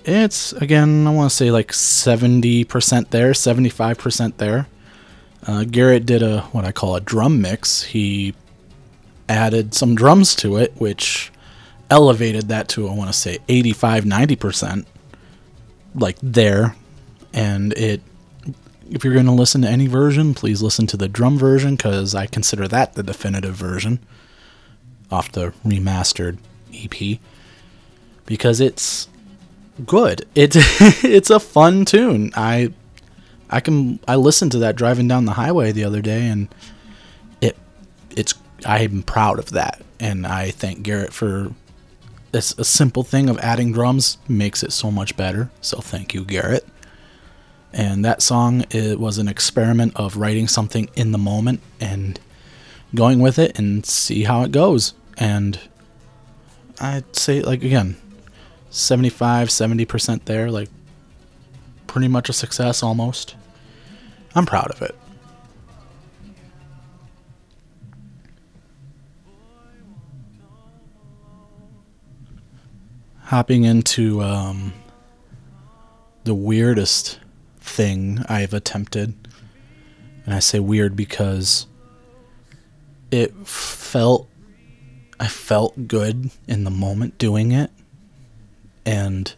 It's 0.05 0.53
again, 0.53 1.07
I 1.07 1.11
want 1.11 1.31
to 1.31 1.37
say 1.37 1.51
like 1.51 1.73
seventy 1.73 2.65
percent 2.65 3.11
there, 3.11 3.35
seventy 3.35 3.71
five 3.71 3.99
percent 3.99 4.39
there. 4.39 4.67
Uh, 5.47 5.65
Garrett 5.65 6.05
did 6.05 6.23
a 6.23 6.43
what 6.53 6.65
I 6.65 6.73
call 6.73 6.97
a 6.97 7.01
drum 7.01 7.41
mix. 7.41 7.83
He 7.83 8.35
added 9.31 9.75
some 9.75 9.95
drums 9.95 10.35
to 10.37 10.57
it, 10.57 10.73
which 10.77 11.33
elevated 11.89 12.49
that 12.49 12.69
to 12.69 12.89
I 12.89 12.95
want 12.95 13.11
to 13.11 13.19
say 13.19 13.39
85 13.49 14.05
90% 14.05 14.87
like 15.97 16.17
there 16.23 16.77
and 17.33 17.73
it 17.73 18.01
if 18.89 19.03
you're 19.03 19.15
going 19.15 19.27
to 19.27 19.33
listen 19.33 19.63
to 19.63 19.69
any 19.69 19.89
version 19.89 20.33
please 20.33 20.63
listen 20.63 20.87
to 20.87 20.97
the 20.97 21.09
drum 21.09 21.37
version 21.37 21.77
cuz 21.77 22.15
I 22.15 22.27
consider 22.27 22.69
that 22.69 22.95
the 22.95 23.03
definitive 23.03 23.57
version 23.57 23.99
off 25.11 25.33
the 25.33 25.53
remastered 25.67 26.39
EP 26.73 27.19
because 28.27 28.61
it's 28.61 29.09
good. 29.87 30.27
It's 30.35 30.57
it's 31.05 31.31
a 31.31 31.41
fun 31.41 31.85
tune. 31.85 32.33
I 32.37 32.73
I 33.51 33.61
can 33.61 33.99
I 34.07 34.17
listened 34.17 34.53
to 34.53 34.59
that 34.59 34.77
driving 34.77 35.09
down 35.09 35.25
the 35.25 35.33
highway 35.33 35.73
the 35.73 35.85
other 35.85 36.01
day 36.01 36.29
and 36.29 36.49
it 37.41 37.57
it's 38.17 38.35
I'm 38.67 39.03
proud 39.03 39.39
of 39.39 39.51
that 39.51 39.83
and 39.99 40.27
I 40.27 40.51
thank 40.51 40.83
Garrett 40.83 41.13
for 41.13 41.53
this 42.33 42.57
a 42.59 42.65
simple 42.65 43.03
thing 43.03 43.29
of 43.29 43.39
adding 43.39 43.73
drums 43.73 44.19
makes 44.29 44.63
it 44.63 44.73
so 44.73 44.91
much 44.91 45.17
better. 45.17 45.51
So 45.61 45.79
thank 45.81 46.15
you 46.15 46.25
Garrett. 46.25 46.67
And 47.73 48.05
that 48.05 48.23
song 48.23 48.65
it 48.71 48.99
was 48.99 49.19
an 49.19 49.29
experiment 49.29 49.93
of 49.97 50.17
writing 50.17 50.49
something 50.49 50.89
in 50.97 51.13
the 51.13 51.19
moment 51.19 51.61
and 51.81 52.19
going 52.95 53.21
with 53.21 53.39
it 53.39 53.59
and 53.59 53.85
see 53.85 54.25
how 54.25 54.43
it 54.43 54.53
goes. 54.53 54.95
And 55.19 55.59
I'd 56.81 57.15
say 57.15 57.43
like 57.43 57.63
again, 57.63 57.97
75, 58.71 59.49
70% 59.49 60.25
there, 60.25 60.51
like 60.51 60.71
pretty 61.87 62.09
much 62.09 62.29
a 62.29 62.33
success 62.33 62.83
almost. 62.83 63.35
I'm 64.35 64.47
proud 64.47 64.71
of 64.71 64.81
it. 64.83 64.95
Hopping 73.31 73.63
into 73.63 74.21
um, 74.23 74.73
the 76.25 76.35
weirdest 76.35 77.21
thing 77.61 78.25
I've 78.29 78.53
attempted. 78.53 79.15
And 80.25 80.35
I 80.35 80.41
say 80.41 80.59
weird 80.59 80.97
because 80.97 81.69
it 83.13 83.33
felt 83.47 84.29
I 85.21 85.29
felt 85.29 85.87
good 85.87 86.33
in 86.49 86.65
the 86.65 86.73
moment 86.73 87.19
doing 87.19 87.53
it. 87.53 87.71
And 88.85 89.33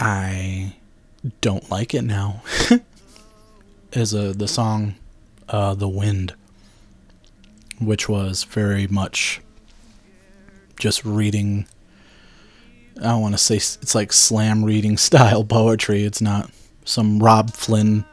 I 0.00 0.76
don't 1.42 1.70
like 1.70 1.92
it 1.92 2.04
now. 2.04 2.42
Is 3.92 4.14
a 4.14 4.32
the 4.32 4.48
song 4.48 4.94
uh, 5.50 5.74
"The 5.74 5.88
Wind," 5.88 6.32
which 7.78 8.08
was 8.08 8.44
very 8.44 8.86
much 8.86 9.42
just 10.76 11.04
reading 11.04 11.66
I 12.98 13.04
don't 13.04 13.22
want 13.22 13.34
to 13.34 13.38
say 13.38 13.56
it's 13.56 13.94
like 13.94 14.12
slam 14.12 14.64
reading 14.64 14.96
style 14.96 15.44
poetry. 15.44 16.04
It's 16.04 16.20
not 16.20 16.50
some 16.84 17.18
Robb 17.18 17.52
Flynn 17.52 18.04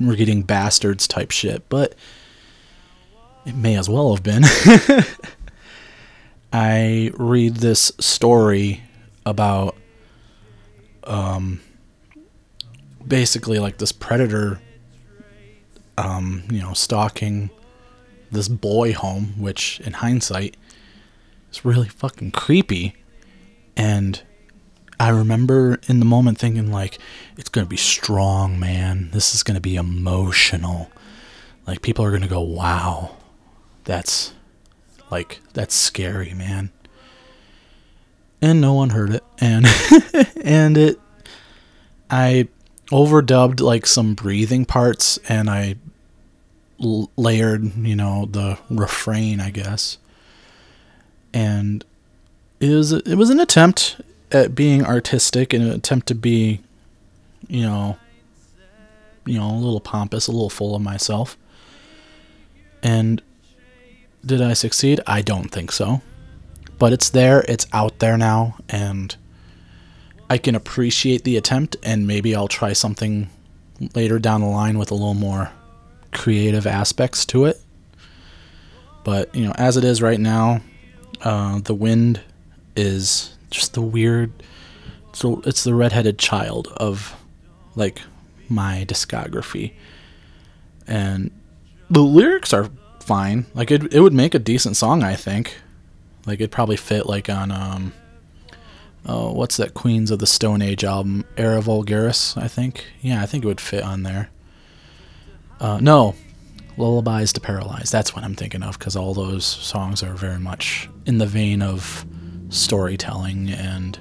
reading 0.00 0.42
bastards 0.42 1.06
type 1.06 1.30
shit, 1.30 1.68
but 1.68 1.94
it 3.44 3.54
may 3.54 3.76
as 3.76 3.88
well 3.88 4.14
have 4.14 4.22
been. 4.22 4.44
I 6.52 7.10
read 7.14 7.56
this 7.56 7.92
story 7.98 8.82
about 9.24 9.76
um 11.04 11.60
basically 13.06 13.58
like 13.58 13.78
this 13.78 13.90
predator 13.90 14.60
um 15.98 16.44
you 16.50 16.60
know 16.60 16.72
stalking 16.72 17.50
this 18.30 18.46
boy 18.46 18.92
home 18.92 19.34
which 19.38 19.80
in 19.80 19.94
hindsight 19.94 20.56
is 21.52 21.64
really 21.64 21.88
fucking 21.88 22.32
creepy 22.32 22.96
and 23.76 24.22
I 24.98 25.08
remember 25.08 25.80
in 25.88 25.98
the 25.98 26.04
moment 26.04 26.38
thinking 26.38 26.70
like 26.70 26.98
it's 27.36 27.48
going 27.48 27.64
to 27.64 27.68
be 27.68 27.76
strong, 27.76 28.60
man. 28.60 29.10
This 29.12 29.34
is 29.34 29.42
going 29.42 29.56
to 29.56 29.60
be 29.60 29.74
emotional. 29.74 30.92
Like 31.66 31.82
people 31.82 32.04
are 32.04 32.10
going 32.10 32.22
to 32.22 32.28
go, 32.28 32.40
"Wow. 32.40 33.16
That's 33.82 34.32
like 35.10 35.40
that's 35.54 35.74
scary, 35.74 36.34
man." 36.34 36.70
And 38.40 38.60
no 38.60 38.74
one 38.74 38.90
heard 38.90 39.10
it 39.10 39.24
and 39.40 39.66
and 40.44 40.76
it 40.76 41.00
I 42.08 42.48
overdubbed 42.90 43.60
like 43.60 43.86
some 43.86 44.14
breathing 44.14 44.64
parts 44.64 45.18
and 45.28 45.48
I 45.48 45.76
l- 46.82 47.10
layered, 47.16 47.76
you 47.76 47.96
know, 47.96 48.26
the 48.30 48.58
refrain, 48.68 49.40
I 49.40 49.50
guess. 49.50 49.98
And 51.32 51.84
it 52.60 52.70
was 52.70 52.92
it 52.92 53.16
was 53.16 53.30
an 53.30 53.40
attempt 53.40 54.00
at 54.30 54.54
being 54.54 54.84
artistic 54.84 55.52
and 55.52 55.62
an 55.64 55.70
attempt 55.70 56.06
to 56.08 56.14
be, 56.14 56.60
you 57.48 57.62
know, 57.62 57.96
you 59.26 59.38
know, 59.38 59.50
a 59.50 59.56
little 59.56 59.80
pompous, 59.80 60.26
a 60.26 60.32
little 60.32 60.50
full 60.50 60.74
of 60.74 60.82
myself. 60.82 61.36
And 62.82 63.22
did 64.24 64.40
I 64.40 64.52
succeed? 64.52 65.00
I 65.06 65.22
don't 65.22 65.50
think 65.50 65.72
so. 65.72 66.02
But 66.78 66.92
it's 66.92 67.10
there, 67.10 67.44
it's 67.48 67.66
out 67.72 67.98
there 68.00 68.18
now, 68.18 68.56
and 68.68 69.14
I 70.28 70.38
can 70.38 70.54
appreciate 70.54 71.22
the 71.22 71.36
attempt, 71.36 71.76
and 71.82 72.06
maybe 72.06 72.34
I'll 72.34 72.48
try 72.48 72.72
something 72.72 73.30
later 73.94 74.18
down 74.18 74.40
the 74.40 74.48
line 74.48 74.78
with 74.78 74.90
a 74.90 74.94
little 74.94 75.14
more 75.14 75.50
creative 76.12 76.66
aspects 76.66 77.24
to 77.26 77.44
it. 77.44 77.60
But, 79.04 79.34
you 79.34 79.44
know, 79.44 79.52
as 79.56 79.76
it 79.76 79.84
is 79.84 80.02
right 80.02 80.18
now, 80.18 80.60
uh, 81.22 81.60
the 81.60 81.74
wind 81.74 82.20
is 82.76 83.36
just 83.50 83.74
the 83.74 83.82
weird. 83.82 84.32
So 85.12 85.42
it's 85.44 85.64
the 85.64 85.74
redheaded 85.74 86.18
child 86.18 86.68
of 86.76 87.14
like 87.74 88.00
my 88.48 88.84
discography, 88.88 89.72
and 90.86 91.30
the 91.90 92.02
lyrics 92.02 92.52
are 92.52 92.70
fine. 93.00 93.46
Like 93.54 93.70
it, 93.70 93.92
it 93.92 94.00
would 94.00 94.14
make 94.14 94.34
a 94.34 94.38
decent 94.38 94.76
song, 94.76 95.02
I 95.02 95.16
think. 95.16 95.56
Like 96.26 96.40
it'd 96.40 96.50
probably 96.50 96.76
fit 96.76 97.06
like 97.06 97.28
on 97.28 97.50
um, 97.50 97.92
oh, 99.06 99.32
what's 99.32 99.56
that 99.56 99.74
Queens 99.74 100.10
of 100.10 100.18
the 100.18 100.26
Stone 100.26 100.62
Age 100.62 100.84
album, 100.84 101.24
Era 101.36 101.60
Vulgaris, 101.60 102.40
I 102.40 102.48
think. 102.48 102.86
Yeah, 103.00 103.22
I 103.22 103.26
think 103.26 103.44
it 103.44 103.48
would 103.48 103.60
fit 103.60 103.82
on 103.82 104.02
there. 104.02 104.30
Uh, 105.60 105.78
no, 105.80 106.14
Lullabies 106.76 107.32
to 107.34 107.40
Paralyze. 107.40 107.90
That's 107.90 108.14
what 108.14 108.24
I'm 108.24 108.34
thinking 108.34 108.62
of 108.62 108.78
because 108.78 108.96
all 108.96 109.14
those 109.14 109.44
songs 109.44 110.02
are 110.02 110.14
very 110.14 110.38
much 110.38 110.88
in 111.06 111.18
the 111.18 111.26
vein 111.26 111.62
of 111.62 112.04
storytelling 112.48 113.50
and 113.50 113.98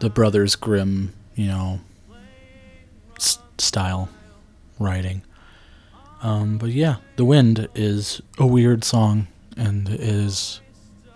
the 0.00 0.10
Brothers 0.10 0.54
Grimm, 0.56 1.12
you 1.34 1.46
know, 1.46 1.80
s- 3.16 3.38
style 3.58 4.08
writing. 4.78 5.22
Um, 6.22 6.58
but 6.58 6.70
yeah, 6.70 6.96
The 7.16 7.24
Wind 7.24 7.68
is 7.74 8.20
a 8.38 8.46
weird 8.46 8.84
song 8.84 9.26
and 9.56 9.88
is 9.90 10.60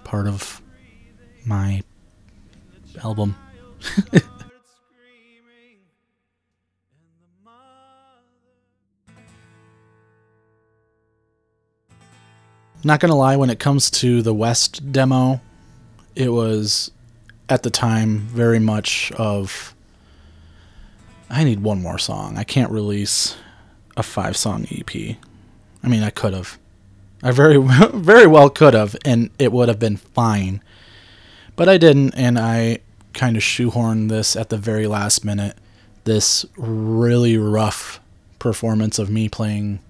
part 0.04 0.26
of 0.26 0.60
my 1.44 1.82
album. 3.02 3.36
Not 12.84 13.00
gonna 13.00 13.16
lie, 13.16 13.36
when 13.36 13.50
it 13.50 13.58
comes 13.58 13.90
to 13.92 14.22
the 14.22 14.34
West 14.34 14.92
demo, 14.92 15.40
it 16.14 16.30
was 16.30 16.90
at 17.48 17.62
the 17.62 17.70
time 17.70 18.18
very 18.18 18.58
much 18.58 19.10
of 19.12 19.74
I 21.30 21.44
need 21.44 21.60
one 21.60 21.82
more 21.82 21.98
song. 21.98 22.38
I 22.38 22.44
can't 22.44 22.70
release 22.70 23.36
a 23.96 24.02
five 24.02 24.36
song 24.36 24.66
EP. 24.70 25.16
I 25.82 25.88
mean, 25.88 26.02
I 26.02 26.10
could 26.10 26.32
have. 26.32 26.58
I 27.22 27.32
very 27.32 27.56
very 27.94 28.26
well 28.26 28.48
could 28.48 28.74
have 28.74 28.96
and 29.04 29.30
it 29.38 29.52
would 29.52 29.68
have 29.68 29.78
been 29.78 29.96
fine. 29.96 30.62
But 31.56 31.68
I 31.68 31.78
didn't 31.78 32.14
and 32.14 32.38
I 32.38 32.78
kind 33.12 33.36
of 33.36 33.42
shoehorned 33.42 34.08
this 34.08 34.36
at 34.36 34.48
the 34.48 34.56
very 34.56 34.86
last 34.86 35.24
minute. 35.24 35.56
This 36.04 36.46
really 36.56 37.36
rough 37.36 38.00
performance 38.38 38.98
of 38.98 39.10
me 39.10 39.28
playing 39.28 39.80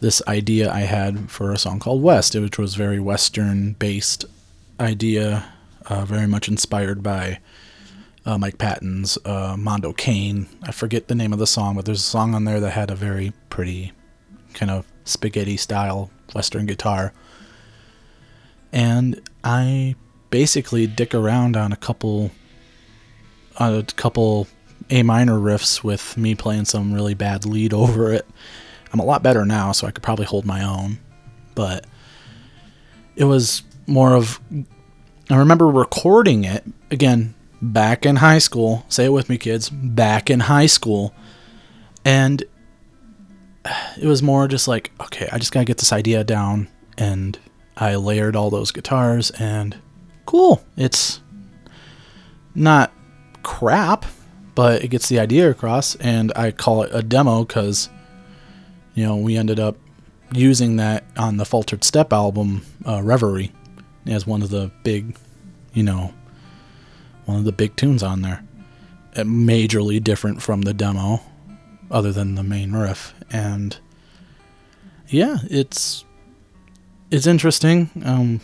this 0.00 0.22
idea 0.26 0.70
I 0.70 0.80
had 0.80 1.30
for 1.30 1.52
a 1.52 1.58
song 1.58 1.78
called 1.78 2.02
West, 2.02 2.34
which 2.34 2.58
was 2.58 2.74
very 2.74 3.00
western 3.00 3.74
based 3.74 4.24
idea, 4.80 5.44
uh, 5.86 6.04
very 6.04 6.26
much 6.26 6.48
inspired 6.48 7.02
by 7.02 7.38
uh, 8.26 8.38
Mike 8.38 8.58
Patton's 8.58 9.18
uh, 9.24 9.56
Mondo 9.58 9.92
Cane. 9.92 10.46
I 10.62 10.72
forget 10.72 11.08
the 11.08 11.14
name 11.14 11.32
of 11.32 11.38
the 11.38 11.46
song, 11.46 11.76
but 11.76 11.84
there's 11.84 12.00
a 12.00 12.02
song 12.02 12.34
on 12.34 12.44
there 12.44 12.60
that 12.60 12.70
had 12.70 12.90
a 12.90 12.94
very 12.94 13.32
pretty 13.50 13.92
kind 14.54 14.70
of 14.70 14.86
spaghetti 15.04 15.56
style 15.56 16.10
Western 16.34 16.66
guitar. 16.66 17.12
And 18.72 19.20
I 19.42 19.94
basically 20.30 20.86
dick 20.86 21.14
around 21.14 21.56
on 21.56 21.72
a 21.72 21.76
couple, 21.76 22.30
a 23.58 23.84
couple 23.96 24.48
A 24.90 25.02
minor 25.02 25.38
riffs 25.38 25.84
with 25.84 26.16
me 26.16 26.34
playing 26.34 26.64
some 26.64 26.92
really 26.92 27.14
bad 27.14 27.46
lead 27.46 27.72
over 27.74 28.12
it. 28.12 28.26
I'm 28.94 29.00
a 29.00 29.04
lot 29.04 29.24
better 29.24 29.44
now, 29.44 29.72
so 29.72 29.88
I 29.88 29.90
could 29.90 30.04
probably 30.04 30.24
hold 30.24 30.46
my 30.46 30.64
own. 30.64 31.00
But 31.56 31.84
it 33.16 33.24
was 33.24 33.64
more 33.88 34.14
of 34.14 34.40
I 35.28 35.36
remember 35.36 35.68
recording 35.68 36.44
it 36.44 36.64
again 36.92 37.34
back 37.60 38.06
in 38.06 38.16
high 38.16 38.38
school. 38.38 38.86
Say 38.88 39.06
it 39.06 39.12
with 39.12 39.28
me, 39.28 39.36
kids. 39.36 39.68
Back 39.68 40.30
in 40.30 40.38
high 40.38 40.66
school, 40.66 41.12
and 42.04 42.44
it 44.00 44.06
was 44.06 44.22
more 44.22 44.46
just 44.46 44.68
like, 44.68 44.92
okay, 45.00 45.28
I 45.32 45.38
just 45.38 45.50
gotta 45.50 45.64
get 45.64 45.78
this 45.78 45.92
idea 45.92 46.22
down, 46.22 46.68
and 46.96 47.36
I 47.76 47.96
layered 47.96 48.36
all 48.36 48.50
those 48.50 48.70
guitars, 48.70 49.32
and 49.32 49.76
cool. 50.24 50.64
It's 50.76 51.20
not 52.54 52.92
crap, 53.42 54.04
but 54.54 54.84
it 54.84 54.88
gets 54.88 55.08
the 55.08 55.18
idea 55.18 55.50
across, 55.50 55.96
and 55.96 56.32
I 56.36 56.52
call 56.52 56.84
it 56.84 56.90
a 56.92 57.02
demo 57.02 57.44
because, 57.44 57.88
you 58.94 59.04
know, 59.04 59.16
we 59.16 59.36
ended 59.36 59.60
up 59.60 59.76
using 60.32 60.76
that 60.76 61.04
on 61.16 61.36
the 61.36 61.44
Faltered 61.44 61.84
Step 61.84 62.12
album, 62.12 62.64
uh, 62.86 63.02
Reverie 63.02 63.52
as 64.06 64.26
one 64.26 64.42
of 64.42 64.50
the 64.50 64.70
big, 64.82 65.16
you 65.72 65.82
know, 65.82 66.12
one 67.24 67.38
of 67.38 67.44
the 67.44 67.52
big 67.52 67.76
tunes 67.76 68.02
on 68.02 68.22
there. 68.22 68.42
majorly 69.14 70.02
different 70.02 70.42
from 70.42 70.62
the 70.62 70.74
demo, 70.74 71.20
other 71.90 72.12
than 72.12 72.34
the 72.34 72.42
main 72.42 72.72
riff. 72.72 73.14
And 73.30 73.76
yeah, 75.08 75.38
it's 75.50 76.04
it's 77.10 77.26
interesting. 77.26 77.90
Um, 78.04 78.40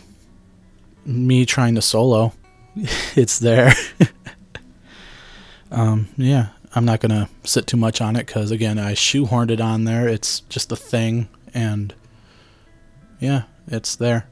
me 1.05 1.45
trying 1.45 1.75
to 1.75 1.81
solo, 1.81 2.33
it's 3.15 3.39
there. 3.39 3.73
um, 5.71 6.07
yeah, 6.17 6.49
I'm 6.73 6.85
not 6.85 7.01
gonna 7.01 7.29
sit 7.43 7.67
too 7.67 7.77
much 7.77 8.01
on 8.01 8.15
it 8.15 8.25
because 8.25 8.51
again, 8.51 8.79
I 8.79 8.93
shoehorned 8.93 9.51
it 9.51 9.61
on 9.61 9.83
there. 9.83 10.07
It's 10.07 10.41
just 10.41 10.71
a 10.71 10.75
thing, 10.75 11.27
and 11.53 11.93
yeah, 13.19 13.43
it's 13.67 13.95
there. 13.95 14.27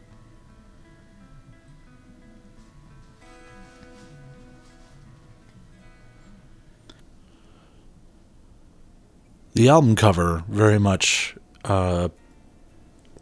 the 9.59 9.67
album 9.67 9.93
cover 9.93 10.45
very 10.47 10.79
much 10.79 11.35
uh, 11.65 12.07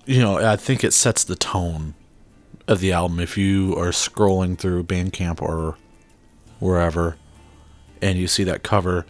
you 0.06 0.22
know 0.22 0.38
i 0.38 0.56
think 0.56 0.84
it 0.84 0.94
sets 0.94 1.24
the 1.24 1.36
tone 1.36 1.96
of 2.68 2.80
the 2.80 2.92
album 2.92 3.20
if 3.20 3.40
you 3.40 3.76
are 3.76 3.90
scrolling 3.90 4.56
through 4.56 4.84
bandcamp 4.84 5.42
or 5.42 5.76
wherever 6.60 7.18
and 8.02 8.18
you 8.18 8.28
see 8.28 8.44
that 8.44 8.64
cover 8.64 9.06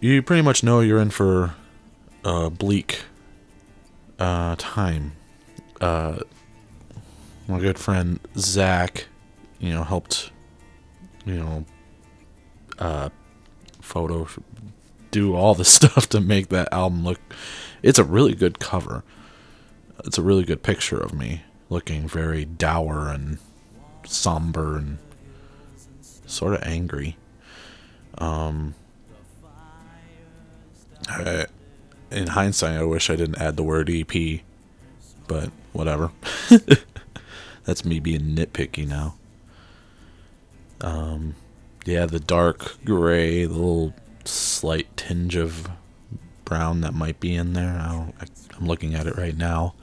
you 0.00 0.22
pretty 0.22 0.42
much 0.42 0.62
know 0.62 0.80
you're 0.80 0.98
in 0.98 1.10
for 1.10 1.54
a 2.24 2.50
bleak 2.50 3.02
uh, 4.18 4.54
time 4.58 5.12
uh, 5.80 6.18
my 7.48 7.58
good 7.58 7.78
friend 7.78 8.20
zach 8.36 9.06
you 9.62 9.72
know, 9.72 9.84
helped, 9.84 10.30
you 11.24 11.36
know, 11.36 11.64
uh, 12.80 13.08
photo, 13.80 14.26
do 15.12 15.34
all 15.34 15.54
the 15.54 15.64
stuff 15.78 16.08
to 16.10 16.20
make 16.20 16.48
that 16.48 16.70
album 16.72 17.04
look. 17.04 17.20
It's 17.82 17.98
a 17.98 18.04
really 18.04 18.34
good 18.34 18.58
cover. 18.58 19.04
It's 20.04 20.18
a 20.18 20.22
really 20.22 20.44
good 20.44 20.62
picture 20.62 20.98
of 20.98 21.14
me 21.14 21.42
looking 21.70 22.08
very 22.08 22.44
dour 22.44 23.08
and 23.08 23.38
somber 24.04 24.76
and 24.76 24.98
sort 26.32 26.54
of 26.54 26.62
angry. 26.62 27.16
Um, 28.18 28.74
I, 31.08 31.46
in 32.10 32.28
hindsight, 32.28 32.76
I 32.76 32.84
wish 32.84 33.10
I 33.10 33.16
didn't 33.16 33.40
add 33.40 33.56
the 33.56 33.62
word 33.62 33.90
EP, 33.90 34.40
but 35.26 35.50
whatever. 35.72 36.10
That's 37.64 37.84
me 37.84 38.00
being 38.00 38.34
nitpicky 38.34 38.86
now. 38.86 39.14
Um, 40.80 41.36
yeah, 41.84 42.06
the 42.06 42.20
dark 42.20 42.76
gray, 42.84 43.44
the 43.44 43.52
little 43.52 43.94
slight 44.24 44.96
tinge 44.96 45.36
of 45.36 45.68
brown 46.44 46.80
that 46.80 46.94
might 46.94 47.20
be 47.20 47.34
in 47.34 47.52
there. 47.52 47.78
I 47.78 48.12
am 48.58 48.66
looking 48.66 48.94
at 48.94 49.06
it 49.06 49.16
right 49.16 49.36
now. 49.36 49.74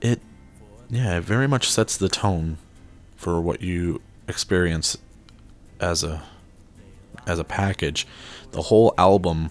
It, 0.00 0.20
yeah, 0.88 1.18
it 1.18 1.24
very 1.24 1.46
much 1.46 1.70
sets 1.70 1.96
the 1.96 2.08
tone 2.08 2.58
for 3.16 3.40
what 3.40 3.60
you 3.60 4.00
experience 4.28 4.98
as 5.80 6.02
a 6.02 6.22
as 7.26 7.38
a 7.38 7.44
package. 7.44 8.06
The 8.52 8.62
whole 8.62 8.94
album 8.96 9.50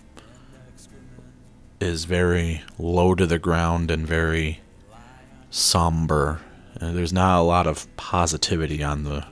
is 1.80 2.06
very 2.06 2.64
low 2.80 3.16
to 3.16 3.26
the 3.26 3.40
ground 3.40 3.92
and 3.92 4.08
very 4.08 4.62
somber. 5.50 6.42
Uh, 6.80 6.92
there's 6.92 7.14
not 7.14 7.40
a 7.40 7.44
lot 7.44 7.68
of 7.68 7.94
positivity 7.98 8.84
on 8.84 9.04
the. 9.04 9.26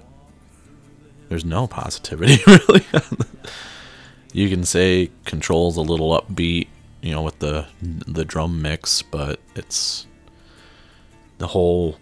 There's 1.30 1.46
no 1.46 1.68
positivity 1.68 2.44
really. 2.48 2.86
you 4.34 4.50
can 4.50 4.64
say 4.64 5.10
controls 5.26 5.78
a 5.78 5.82
little 5.82 6.20
upbeat, 6.20 6.68
you 7.02 7.12
know, 7.12 7.22
with 7.22 7.40
the 7.40 7.66
the 7.82 8.26
drum 8.26 8.62
mix, 8.62 9.02
but 9.02 9.40
it's 9.56 10.06
the 11.40 11.48
whole 11.48 11.98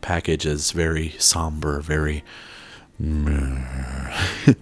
package 0.00 0.46
is 0.46 0.72
very 0.72 1.10
somber, 1.18 1.80
very. 1.80 2.24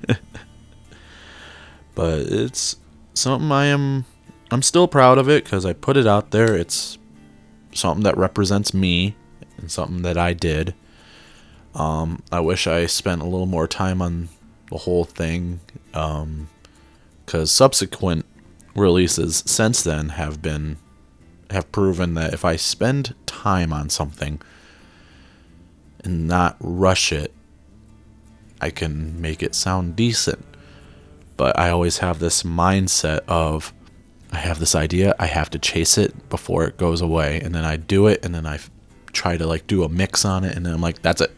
but 1.95 2.19
it's 2.21 2.77
something 3.15 3.53
I 3.53 3.67
am 3.67 4.05
I'm 4.51 4.63
still 4.63 4.89
proud 4.89 5.19
of 5.19 5.29
it 5.29 5.45
because 5.45 5.65
I 5.65 5.73
put 5.73 5.97
it 5.97 6.07
out 6.07 6.31
there. 6.31 6.55
It's 6.57 6.99
something 7.73 8.05
that 8.05 8.17
represents 8.17 8.75
me 8.75 9.17
and 9.59 9.71
something 9.71 10.03
that 10.03 10.19
I 10.19 10.33
did. 10.33 10.75
Um, 11.75 12.23
I 12.31 12.41
wish 12.41 12.67
I 12.67 12.87
spent 12.87 13.23
a 13.23 13.25
little 13.25 13.47
more 13.47 13.67
time 13.67 14.01
on 14.01 14.29
the 14.71 14.79
whole 14.79 15.05
thing 15.05 15.61
um, 15.93 16.49
subsequent 17.27 18.25
releases 18.77 19.43
since 19.47 19.83
then 19.83 20.11
have 20.11 20.41
been 20.41 20.77
have 21.51 21.71
proven 21.73 22.15
that 22.15 22.33
if 22.33 22.45
I 22.45 22.57
spend 22.57 23.15
time 23.27 23.73
on 23.73 23.91
something 23.91 24.41
and 26.03 26.27
not 26.27 26.57
rush 26.61 27.13
it, 27.13 27.33
I 28.65 28.71
can 28.71 29.21
make 29.21 29.43
it 29.43 29.55
sound 29.55 29.95
decent. 29.95 30.43
But 31.37 31.59
I 31.59 31.69
always 31.69 31.99
have 31.99 32.19
this 32.19 32.45
mindset 32.45 33.21
of 33.29 33.75
I 34.33 34.39
have 34.39 34.59
this 34.59 34.75
idea, 34.75 35.15
I 35.19 35.27
have 35.27 35.51
to 35.51 35.59
chase 35.59 35.99
it 35.99 36.31
before 36.31 36.65
it 36.65 36.79
goes 36.79 37.03
away, 37.03 37.41
and 37.41 37.55
then 37.55 37.65
I 37.65 37.77
do 37.77 38.07
it, 38.07 38.25
and 38.25 38.35
then 38.35 38.47
I 38.47 38.59
try 39.13 39.37
to 39.37 39.47
like 39.47 39.67
do 39.67 39.85
a 39.85 39.89
mix 39.89 40.25
on 40.25 40.45
it, 40.45 40.57
and 40.57 40.65
then 40.65 40.73
I'm 40.73 40.81
like, 40.81 41.03
that's 41.03 41.21
it, 41.21 41.31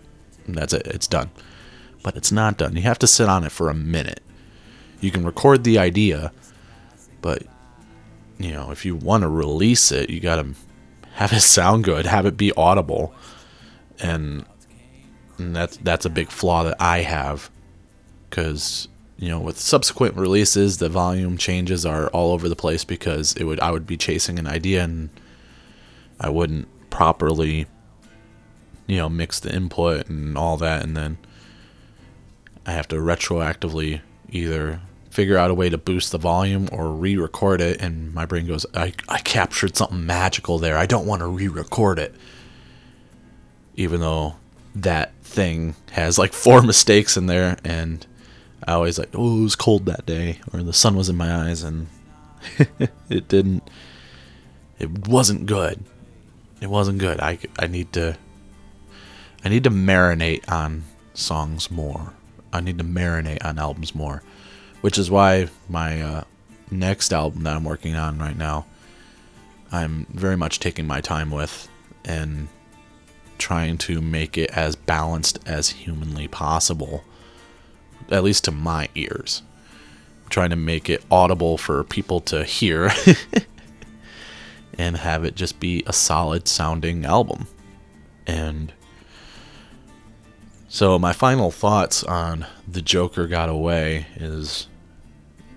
that's 0.47 0.73
it, 0.73 0.87
it's 0.87 1.09
done. 1.09 1.31
But 2.05 2.17
it's 2.17 2.31
not 2.31 2.59
done. 2.59 2.77
You 2.77 2.83
have 2.83 3.01
to 3.01 3.09
sit 3.09 3.29
on 3.29 3.43
it 3.43 3.51
for 3.51 3.69
a 3.69 3.75
minute. 3.75 4.23
You 5.01 5.11
can 5.11 5.27
record 5.27 5.65
the 5.65 5.79
idea, 5.81 6.31
but 7.21 7.43
you 8.39 8.53
know, 8.53 8.71
if 8.71 8.85
you 8.87 8.95
want 8.95 9.23
to 9.23 9.29
release 9.29 9.91
it, 9.91 10.11
you 10.11 10.21
got 10.21 10.37
to 10.37 10.55
have 11.15 11.33
it 11.33 11.41
sound 11.59 11.83
good, 11.83 12.07
have 12.07 12.25
it 12.25 12.37
be 12.37 12.53
audible, 12.53 13.12
and, 13.99 14.47
and 15.38 15.55
that's 15.55 15.77
that's 15.79 16.05
a 16.05 16.11
big 16.11 16.31
flaw 16.31 16.64
that 16.64 16.77
I 16.81 16.99
have, 17.03 17.51
because 18.29 18.88
you 19.18 19.29
know 19.29 19.40
with 19.40 19.59
subsequent 19.59 20.16
releases 20.16 20.79
the 20.79 20.88
volume 20.88 21.38
changes 21.38 21.87
are 21.87 22.09
all 22.09 22.33
over 22.33 22.49
the 22.49 22.57
place 22.57 22.85
because 22.85 23.33
it 23.35 23.44
would 23.44 23.61
I 23.61 23.70
would 23.70 23.87
be 23.87 23.96
chasing 23.96 24.38
an 24.38 24.46
idea 24.46 24.85
and 24.85 25.09
I 26.20 26.29
wouldn't 26.29 26.68
properly 26.90 27.66
you 28.87 28.96
know 28.96 29.09
mix 29.09 29.40
the 29.40 29.55
input 29.55 30.09
and 30.09 30.37
all 30.37 30.57
that. 30.59 30.83
And 30.83 30.96
then 30.96 31.18
I 32.66 32.72
have 32.72 32.88
to 32.88 32.96
retroactively 32.96 34.01
either 34.29 34.81
figure 35.11 35.38
out 35.38 35.51
a 35.51 35.55
way 35.55 35.70
to 35.70 35.79
boost 35.79 36.12
the 36.12 36.18
volume 36.18 36.68
or 36.72 36.90
re-record 36.90 37.61
it. 37.61 37.81
And 37.81 38.12
my 38.12 38.27
brain 38.27 38.46
goes 38.46 38.66
I, 38.75 38.92
I 39.09 39.18
captured 39.20 39.77
something 39.77 40.05
magical 40.05 40.59
there. 40.59 40.77
I 40.77 40.85
don't 40.85 41.07
want 41.07 41.20
to 41.20 41.27
re-record 41.27 41.99
it. 41.99 42.14
Even 43.77 44.01
though 44.01 44.37
that 44.83 45.12
thing 45.23 45.75
has 45.93 46.19
like 46.19 46.33
four 46.33 46.62
mistakes 46.73 47.17
in 47.17 47.27
there 47.27 47.57
and 47.65 48.07
I 48.67 48.73
always 48.73 48.99
like, 48.99 49.11
oh, 49.15 49.41
it 49.41 49.43
was 49.45 49.57
cold 49.57 49.87
that 49.87 50.07
day, 50.07 50.41
or 50.53 50.62
the 50.62 50.73
sun 50.73 50.97
was 50.97 51.09
in 51.09 51.17
my 51.17 51.33
eyes, 51.33 51.62
and 51.62 51.87
it 53.09 53.29
didn't. 53.29 53.62
It 54.79 55.07
wasn't 55.09 55.47
good. 55.47 55.85
It 56.61 56.69
wasn't 56.69 56.99
good. 56.99 57.21
I, 57.21 57.39
I 57.59 57.69
need 57.69 57.93
to. 57.93 58.17
I 59.45 59.49
need 59.49 59.65
to 59.65 59.71
marinate 59.71 60.51
on 60.51 60.83
songs 61.15 61.71
more. 61.71 62.12
I 62.53 62.61
need 62.61 62.79
to 62.79 62.85
marinate 62.85 63.45
on 63.45 63.59
albums 63.59 63.95
more, 63.95 64.23
which 64.81 64.99
is 64.99 65.11
why 65.11 65.49
my 65.69 66.03
uh, 66.03 66.25
next 66.71 67.12
album 67.12 67.45
that 67.45 67.55
I'm 67.55 67.65
working 67.65 67.95
on 67.95 68.19
right 68.19 68.37
now, 68.37 68.67
I'm 69.71 70.07
very 70.11 70.37
much 70.37 70.59
taking 70.59 70.87
my 70.87 71.01
time 71.01 71.31
with 71.31 71.69
and 72.05 72.49
trying 73.38 73.79
to 73.79 74.01
make 74.01 74.37
it 74.38 74.51
as 74.51 74.77
balanced 74.77 75.38
as 75.46 75.70
humanly 75.70 76.29
possible 76.29 77.05
at 78.11 78.25
least 78.25 78.44
to 78.44 78.51
my 78.51 78.88
ears. 78.94 79.42
I'm 80.25 80.31
trying 80.31 80.51
to 80.51 80.57
make 80.57 80.88
it 80.88 81.05
audible 81.11 81.59
for 81.59 81.85
people 81.85 82.20
to 82.22 82.44
hear 82.44 82.90
and 84.79 84.96
have 84.96 85.25
it 85.25 85.35
just 85.35 85.61
be 85.61 85.83
a 85.87 85.92
solid 85.92 86.49
sounding 86.49 87.05
album. 87.05 87.46
And 88.27 88.72
so 90.68 90.99
my 90.99 91.12
final 91.12 91.51
thoughts 91.51 92.03
on 92.05 92.46
The 92.66 92.83
Joker 92.83 93.27
Got 93.27 93.49
Away 93.49 94.07
is 94.16 94.68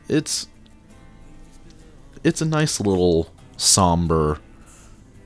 it's 0.07 0.47
it's 2.23 2.41
a 2.41 2.45
nice 2.45 2.79
little 2.79 3.31
somber 3.57 4.39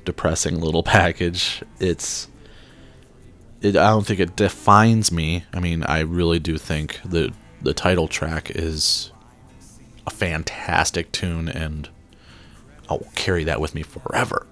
depressing 0.06 0.60
little 0.60 0.84
package. 0.84 1.64
It's 1.80 2.28
it, 3.64 3.78
I 3.78 3.90
don't 3.90 4.06
think 4.06 4.20
it 4.20 4.36
defines 4.36 5.12
me. 5.12 5.46
I 5.54 5.60
mean, 5.60 5.84
I 5.84 6.02
really 6.02 6.40
do 6.40 6.58
think 6.58 7.00
the 7.04 7.34
the 7.62 7.74
title 7.74 8.10
track 8.10 8.52
is 8.52 9.12
a 10.06 10.10
fantastic 10.10 11.12
tune, 11.14 11.48
and 11.48 11.90
I'll 12.90 13.08
carry 13.16 13.46
that 13.46 13.62
with 13.62 13.74
me 13.74 13.82
forever. 13.82 14.46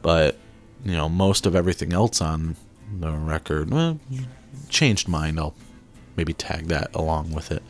But 0.00 0.38
you 0.84 0.92
know, 0.92 1.08
most 1.08 1.44
of 1.44 1.54
everything 1.54 1.92
else 1.92 2.22
on 2.22 2.56
the 2.98 3.12
record, 3.12 3.70
changed 4.70 5.06
mind. 5.06 5.38
I'll 5.38 5.54
maybe 6.16 6.32
tag 6.32 6.68
that 6.68 6.90
along 6.94 7.32
with 7.32 7.52
it. 7.52 7.62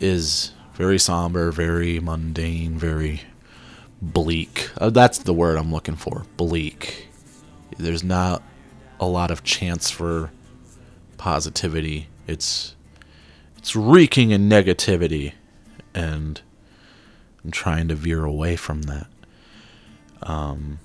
Is 0.00 0.52
very 0.74 0.98
somber, 0.98 1.52
very 1.52 2.00
mundane, 2.00 2.78
very 2.78 3.20
bleak. 4.00 4.70
Uh, 4.78 4.88
that's 4.88 5.18
the 5.18 5.34
word 5.34 5.58
I'm 5.58 5.70
looking 5.70 5.96
for. 5.96 6.24
Bleak. 6.38 7.08
There's 7.78 8.02
not 8.02 8.42
a 9.02 9.04
lot 9.04 9.30
of 9.32 9.42
chance 9.42 9.90
for 9.90 10.30
positivity. 11.18 12.06
It's 12.26 12.76
it's 13.58 13.74
reeking 13.74 14.30
in 14.30 14.48
negativity, 14.48 15.32
and 15.92 16.40
I'm 17.44 17.50
trying 17.50 17.88
to 17.88 17.94
veer 17.94 18.24
away 18.24 18.56
from 18.56 18.82
that. 18.82 19.06
Um, 20.22 20.78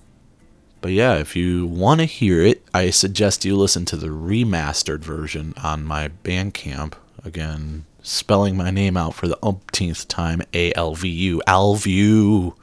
but 0.81 0.91
yeah, 0.91 1.15
if 1.15 1.35
you 1.35 1.67
want 1.67 1.99
to 1.99 2.05
hear 2.05 2.41
it, 2.41 2.63
I 2.73 2.89
suggest 2.89 3.45
you 3.45 3.55
listen 3.55 3.85
to 3.85 3.95
the 3.95 4.07
remastered 4.07 4.99
version 4.99 5.53
on 5.63 5.83
my 5.83 6.09
Bandcamp. 6.23 6.93
Again, 7.23 7.85
spelling 8.01 8.57
my 8.57 8.71
name 8.71 8.97
out 8.97 9.13
for 9.13 9.27
the 9.27 9.37
umpteenth 9.43 10.07
time 10.07 10.41
A 10.53 10.73
L 10.73 10.95
V 10.95 11.07
U. 11.07 11.41
Alvu. 11.47 12.55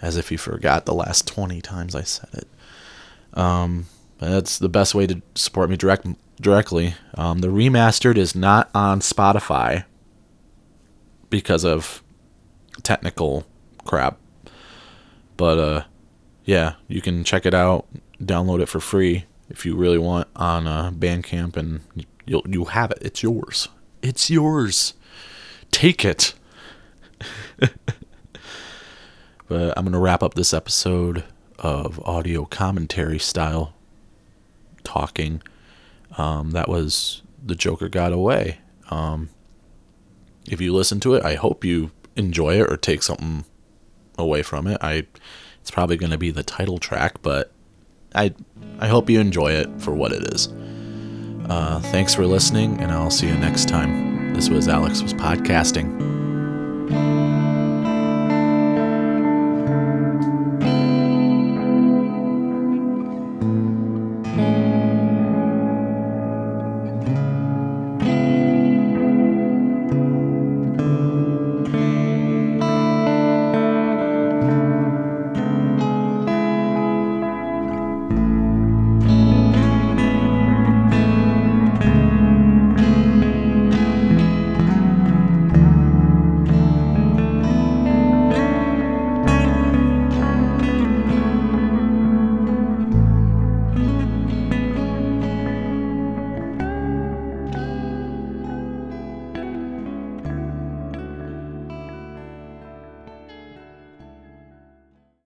As 0.00 0.16
if 0.16 0.32
you 0.32 0.38
forgot 0.38 0.86
the 0.86 0.94
last 0.94 1.28
20 1.28 1.60
times 1.60 1.94
I 1.94 2.02
said 2.02 2.30
it. 2.32 2.48
Um, 3.38 3.86
that's 4.30 4.58
the 4.58 4.68
best 4.68 4.94
way 4.94 5.06
to 5.06 5.22
support 5.34 5.70
me 5.70 5.76
direct 5.76 6.06
directly. 6.40 6.94
Um, 7.14 7.38
the 7.38 7.48
remastered 7.48 8.16
is 8.16 8.34
not 8.34 8.70
on 8.74 9.00
Spotify 9.00 9.84
because 11.30 11.64
of 11.64 12.02
technical 12.82 13.46
crap. 13.84 14.18
But 15.36 15.58
uh, 15.58 15.84
yeah, 16.44 16.74
you 16.88 17.00
can 17.00 17.24
check 17.24 17.46
it 17.46 17.54
out, 17.54 17.86
download 18.22 18.60
it 18.60 18.68
for 18.68 18.80
free 18.80 19.24
if 19.48 19.66
you 19.66 19.74
really 19.76 19.98
want 19.98 20.28
on 20.36 20.66
uh, 20.66 20.90
Bandcamp, 20.90 21.56
and 21.56 21.80
you'll 22.26 22.44
you 22.48 22.66
have 22.66 22.90
it. 22.90 22.98
It's 23.00 23.22
yours. 23.22 23.68
It's 24.02 24.30
yours. 24.30 24.94
Take 25.70 26.04
it. 26.04 26.34
but 29.48 29.76
I'm 29.76 29.84
gonna 29.84 30.00
wrap 30.00 30.22
up 30.22 30.34
this 30.34 30.52
episode 30.52 31.24
of 31.58 32.00
audio 32.04 32.44
commentary 32.44 33.18
style 33.18 33.74
talking. 34.84 35.42
Um, 36.18 36.50
that 36.52 36.68
was 36.68 37.22
the 37.44 37.54
Joker 37.54 37.88
got 37.88 38.12
away. 38.12 38.58
Um, 38.90 39.30
if 40.46 40.60
you 40.60 40.74
listen 40.74 41.00
to 41.00 41.14
it, 41.14 41.24
I 41.24 41.34
hope 41.34 41.64
you 41.64 41.90
enjoy 42.16 42.60
it 42.60 42.70
or 42.70 42.76
take 42.76 43.02
something 43.02 43.44
away 44.18 44.42
from 44.42 44.66
it. 44.66 44.78
I 44.80 45.06
it's 45.60 45.70
probably 45.70 45.96
going 45.96 46.10
to 46.10 46.18
be 46.18 46.30
the 46.30 46.42
title 46.42 46.78
track, 46.78 47.22
but 47.22 47.52
I 48.14 48.34
I 48.78 48.88
hope 48.88 49.08
you 49.08 49.20
enjoy 49.20 49.52
it 49.52 49.68
for 49.80 49.92
what 49.94 50.12
it 50.12 50.32
is. 50.34 50.48
Uh, 51.48 51.80
thanks 51.80 52.14
for 52.14 52.26
listening, 52.26 52.80
and 52.80 52.92
I'll 52.92 53.10
see 53.10 53.28
you 53.28 53.34
next 53.34 53.68
time. 53.68 54.34
This 54.34 54.48
was 54.48 54.68
Alex 54.68 55.02
was 55.02 55.14
podcasting. 55.14 56.11